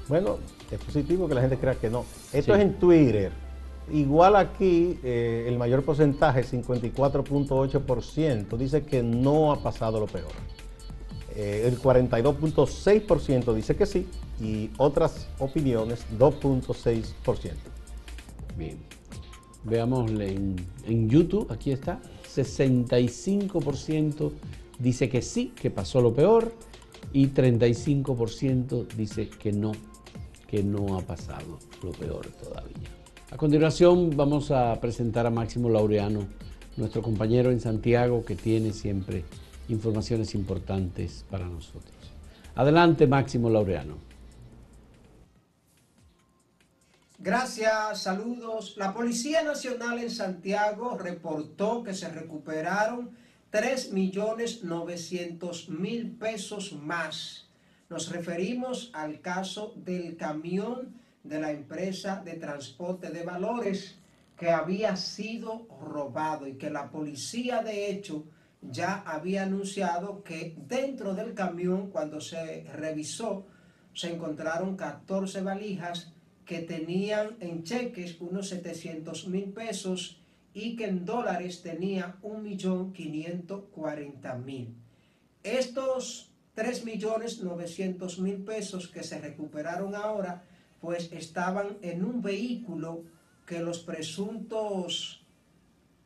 Bueno, 0.08 0.38
es 0.72 0.80
positivo 0.80 1.28
que 1.28 1.36
la 1.36 1.42
gente 1.42 1.58
crea 1.58 1.76
que 1.76 1.90
no. 1.90 2.06
Esto 2.32 2.56
es 2.56 2.62
en 2.62 2.74
Twitter. 2.74 3.43
Igual 3.92 4.38
aquí, 4.38 5.00
eh, 5.04 5.46
el 5.48 5.58
mayor 5.58 5.84
porcentaje, 5.84 6.44
54.8%, 6.44 8.58
dice 8.58 8.84
que 8.84 9.02
no 9.04 9.52
ha 9.52 9.62
pasado 9.62 10.00
lo 10.00 10.08
peor. 10.08 10.32
Eh, 11.36 11.66
el 11.68 11.78
42.6% 11.80 13.54
dice 13.54 13.76
que 13.76 13.86
sí 13.86 14.08
y 14.40 14.72
otras 14.78 15.28
opiniones 15.40 16.06
2.6%. 16.18 17.52
Bien. 18.58 18.78
Veámosle 19.64 20.32
en, 20.32 20.56
en 20.86 21.10
YouTube, 21.10 21.52
aquí 21.52 21.72
está. 21.72 22.00
65% 22.34 24.32
dice 24.80 25.10
que 25.10 25.22
sí, 25.22 25.52
que 25.56 25.70
pasó 25.70 26.02
lo 26.02 26.14
peor 26.14 26.54
y 27.12 27.28
35% 27.28 28.88
dice 28.96 29.28
que 29.30 29.52
no, 29.52 29.74
que 30.48 30.64
no 30.64 30.98
ha 30.98 31.02
pasado 31.02 31.60
lo 31.82 31.92
peor 31.92 32.26
todavía. 32.44 33.03
A 33.34 33.36
continuación 33.36 34.16
vamos 34.16 34.52
a 34.52 34.80
presentar 34.80 35.26
a 35.26 35.32
Máximo 35.32 35.68
Laureano, 35.68 36.28
nuestro 36.78 37.02
compañero 37.02 37.50
en 37.50 37.60
Santiago 37.60 38.24
que 38.24 38.36
tiene 38.36 38.74
siempre 38.74 39.26
informaciones 39.70 40.36
importantes 40.36 41.26
para 41.32 41.48
nosotros. 41.48 41.96
Adelante 42.54 43.08
Máximo 43.08 43.50
Laureano. 43.50 43.98
Gracias, 47.18 48.04
saludos. 48.04 48.76
La 48.78 48.94
Policía 48.94 49.42
Nacional 49.42 49.98
en 49.98 50.12
Santiago 50.12 50.96
reportó 50.96 51.82
que 51.82 51.96
se 51.96 52.10
recuperaron 52.10 53.18
3.900.000 53.52 56.20
pesos 56.20 56.74
más. 56.74 57.48
Nos 57.90 58.12
referimos 58.12 58.92
al 58.94 59.22
caso 59.22 59.74
del 59.76 60.18
camión 60.18 61.02
de 61.24 61.40
la 61.40 61.52
empresa 61.52 62.22
de 62.24 62.34
transporte 62.34 63.10
de 63.10 63.24
valores 63.24 63.98
que 64.38 64.50
había 64.50 64.96
sido 64.96 65.68
robado 65.82 66.48
y 66.48 66.56
que 66.56 66.70
la 66.70 66.92
policía 66.92 67.64
de 67.64 67.90
hecho 67.90 68.26
ya 68.62 69.04
había 69.06 69.44
anunciado 69.44 70.24
que 70.24 70.56
dentro 70.68 71.14
del 71.14 71.34
camión 71.34 71.90
cuando 71.90 72.22
se 72.22 72.66
revisó 72.74 73.46
se 73.94 74.14
encontraron 74.14 74.76
14 74.76 75.42
valijas 75.42 76.12
que 76.46 76.60
tenían 76.60 77.38
en 77.40 77.64
cheques 77.64 78.18
unos 78.20 78.50
700 78.50 79.28
mil 79.28 79.54
pesos 79.54 80.20
y 80.54 80.76
que 80.76 80.86
en 80.86 81.06
dólares 81.06 81.62
tenía 81.62 82.18
1.540.000. 82.22 84.68
Estos 85.42 86.30
3.900.000 86.56 88.46
pesos 88.46 88.88
que 88.88 89.04
se 89.04 89.20
recuperaron 89.20 89.96
ahora 89.96 90.44
pues 90.84 91.14
estaban 91.14 91.78
en 91.82 92.04
un 92.04 92.22
vehículo 92.22 93.06
que 93.46 93.62
los 93.62 93.80
presuntos 93.80 95.24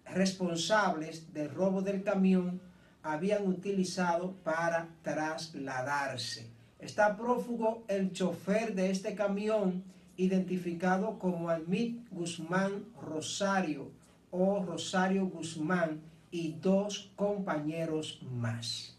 responsables 0.06 1.34
del 1.34 1.50
robo 1.50 1.82
del 1.82 2.04
camión 2.04 2.62
habían 3.02 3.48
utilizado 3.48 4.34
para 4.44 4.88
trasladarse. 5.02 6.52
Está 6.78 7.18
prófugo 7.18 7.86
el 7.88 8.12
chofer 8.12 8.76
de 8.76 8.92
este 8.92 9.16
camión, 9.16 9.84
identificado 10.16 11.18
como 11.18 11.50
Almit 11.50 12.08
Guzmán 12.12 12.86
Rosario 13.02 13.90
o 14.30 14.64
Rosario 14.64 15.26
Guzmán 15.26 16.02
y 16.30 16.52
dos 16.62 17.12
compañeros 17.16 18.22
más. 18.32 18.96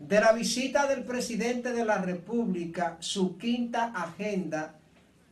De 0.00 0.20
la 0.20 0.32
visita 0.32 0.88
del 0.88 1.04
presidente 1.04 1.72
de 1.72 1.84
la 1.84 1.98
República, 1.98 2.96
su 2.98 3.38
quinta 3.38 3.92
agenda 3.94 4.80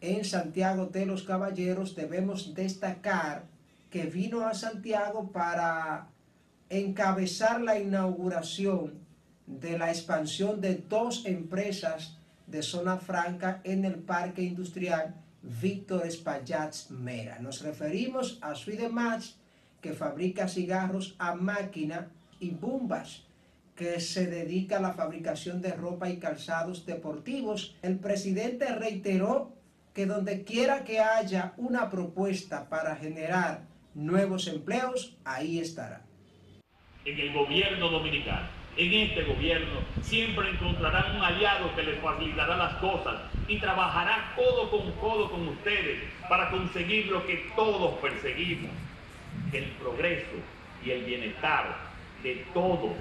en 0.05 0.25
Santiago 0.25 0.87
de 0.87 1.07
los 1.07 1.23
Caballeros, 1.23 1.97
debemos 1.97 2.55
destacar 2.55 3.45
que 3.90 4.05
vino 4.05 4.47
a 4.47 4.55
Santiago 4.55 5.31
para 5.31 6.09
encabezar 6.69 7.61
la 7.61 7.79
inauguración 7.79 8.95
de 9.47 9.79
la 9.79 9.90
expansión 9.90 10.61
de 10.61 10.77
dos 10.77 11.25
empresas 11.27 12.19
de 12.47 12.62
zona 12.62 12.99
franca 12.99 13.61
en 13.64 13.85
el 13.85 13.95
parque 13.95 14.43
industrial 14.43 15.14
Víctor 15.43 16.07
Espaillat 16.07 16.75
Mera. 16.90 17.38
Nos 17.38 17.62
referimos 17.62 18.38
a 18.43 18.55
Match, 18.90 19.33
que 19.81 19.93
fabrica 19.93 20.49
cigarros 20.49 21.14
a 21.19 21.35
máquina, 21.35 22.09
y 22.40 22.51
Bumbas, 22.51 23.23
que 23.77 24.01
se 24.01 24.27
dedica 24.27 24.79
a 24.79 24.81
la 24.81 24.93
fabricación 24.93 25.61
de 25.61 25.73
ropa 25.73 26.11
y 26.11 26.19
calzados 26.19 26.85
deportivos. 26.87 27.77
El 27.83 27.99
presidente 27.99 28.67
reiteró 28.75 29.54
que 29.94 30.07
donde 30.07 30.44
quiera 30.44 30.85
que 30.85 30.98
haya 30.98 31.54
una 31.57 31.88
propuesta 31.88 32.68
para 32.68 32.96
generar 32.96 33.62
nuevos 33.94 34.48
empleos, 34.48 35.16
ahí 35.24 35.61
estará. 35.61 36.02
En 37.04 37.20
el 37.20 37.33
gobierno 37.33 37.88
dominicano, 37.88 38.48
en 38.76 38.92
este 38.92 39.22
gobierno, 39.22 39.80
siempre 40.02 40.50
encontrarán 40.50 41.14
un 41.16 41.22
aliado 41.22 41.72
que 41.76 41.85
les 41.85 42.00
facilitará 42.00 42.57
las 42.57 42.74
cosas 42.74 43.20
y 43.46 43.59
trabajará 43.61 44.33
codo 44.35 44.68
con 44.70 44.90
codo 44.92 45.30
con 45.30 45.46
ustedes 45.48 46.02
para 46.28 46.50
conseguir 46.50 47.07
lo 47.07 47.24
que 47.24 47.50
todos 47.54 47.94
perseguimos. 48.00 48.70
el 49.52 49.64
progreso 49.80 50.37
y 50.85 50.90
el 50.90 51.04
bienestar 51.04 51.76
de 52.22 52.44
todos, 52.52 52.96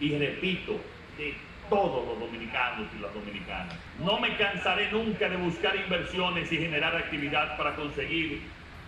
y 0.00 0.16
repito, 0.18 0.72
de 1.16 1.34
todos 1.68 2.06
los 2.06 2.20
dominicanos 2.20 2.88
y 2.96 3.00
las 3.00 3.12
dominicanas. 3.14 3.74
No 3.98 4.18
me 4.20 4.36
cansaré 4.36 4.90
nunca 4.90 5.28
de 5.28 5.36
buscar 5.36 5.74
inversiones 5.76 6.50
y 6.52 6.56
generar 6.56 6.94
actividad 6.96 7.56
para 7.56 7.74
conseguir 7.74 8.42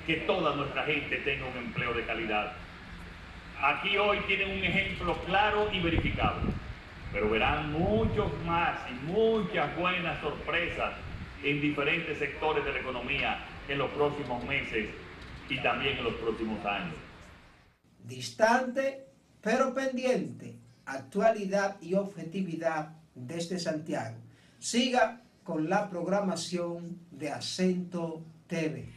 que 0.06 0.16
toda 0.18 0.54
nuestra 0.54 0.84
gente 0.84 1.16
tenga 1.18 1.46
un 1.46 1.56
empleo 1.56 1.92
de 1.94 2.04
calidad. 2.04 2.52
Aquí 3.60 3.96
hoy 3.96 4.18
tienen 4.26 4.58
un 4.58 4.64
ejemplo 4.64 5.16
claro 5.24 5.68
y 5.72 5.80
verificable, 5.80 6.50
pero 7.12 7.30
verán 7.30 7.72
muchos 7.72 8.30
más 8.44 8.78
y 8.90 8.94
muchas 9.06 9.74
buenas 9.76 10.20
sorpresas 10.20 10.92
en 11.42 11.60
diferentes 11.60 12.18
sectores 12.18 12.64
de 12.64 12.72
la 12.72 12.80
economía 12.80 13.38
en 13.68 13.78
los 13.78 13.90
próximos 13.90 14.44
meses 14.44 14.88
y 15.48 15.58
también 15.58 15.98
en 15.98 16.04
los 16.04 16.14
próximos 16.14 16.64
años. 16.64 16.94
Distante, 18.04 19.06
pero 19.40 19.74
pendiente, 19.74 20.56
actualidad 20.86 21.76
y 21.80 21.94
objetividad 21.94 22.96
desde 23.14 23.58
Santiago. 23.58 24.16
Siga 24.58 25.22
con 25.44 25.68
la 25.68 25.90
programación 25.90 26.98
de 27.10 27.30
Acento 27.30 28.24
TV. 28.46 28.88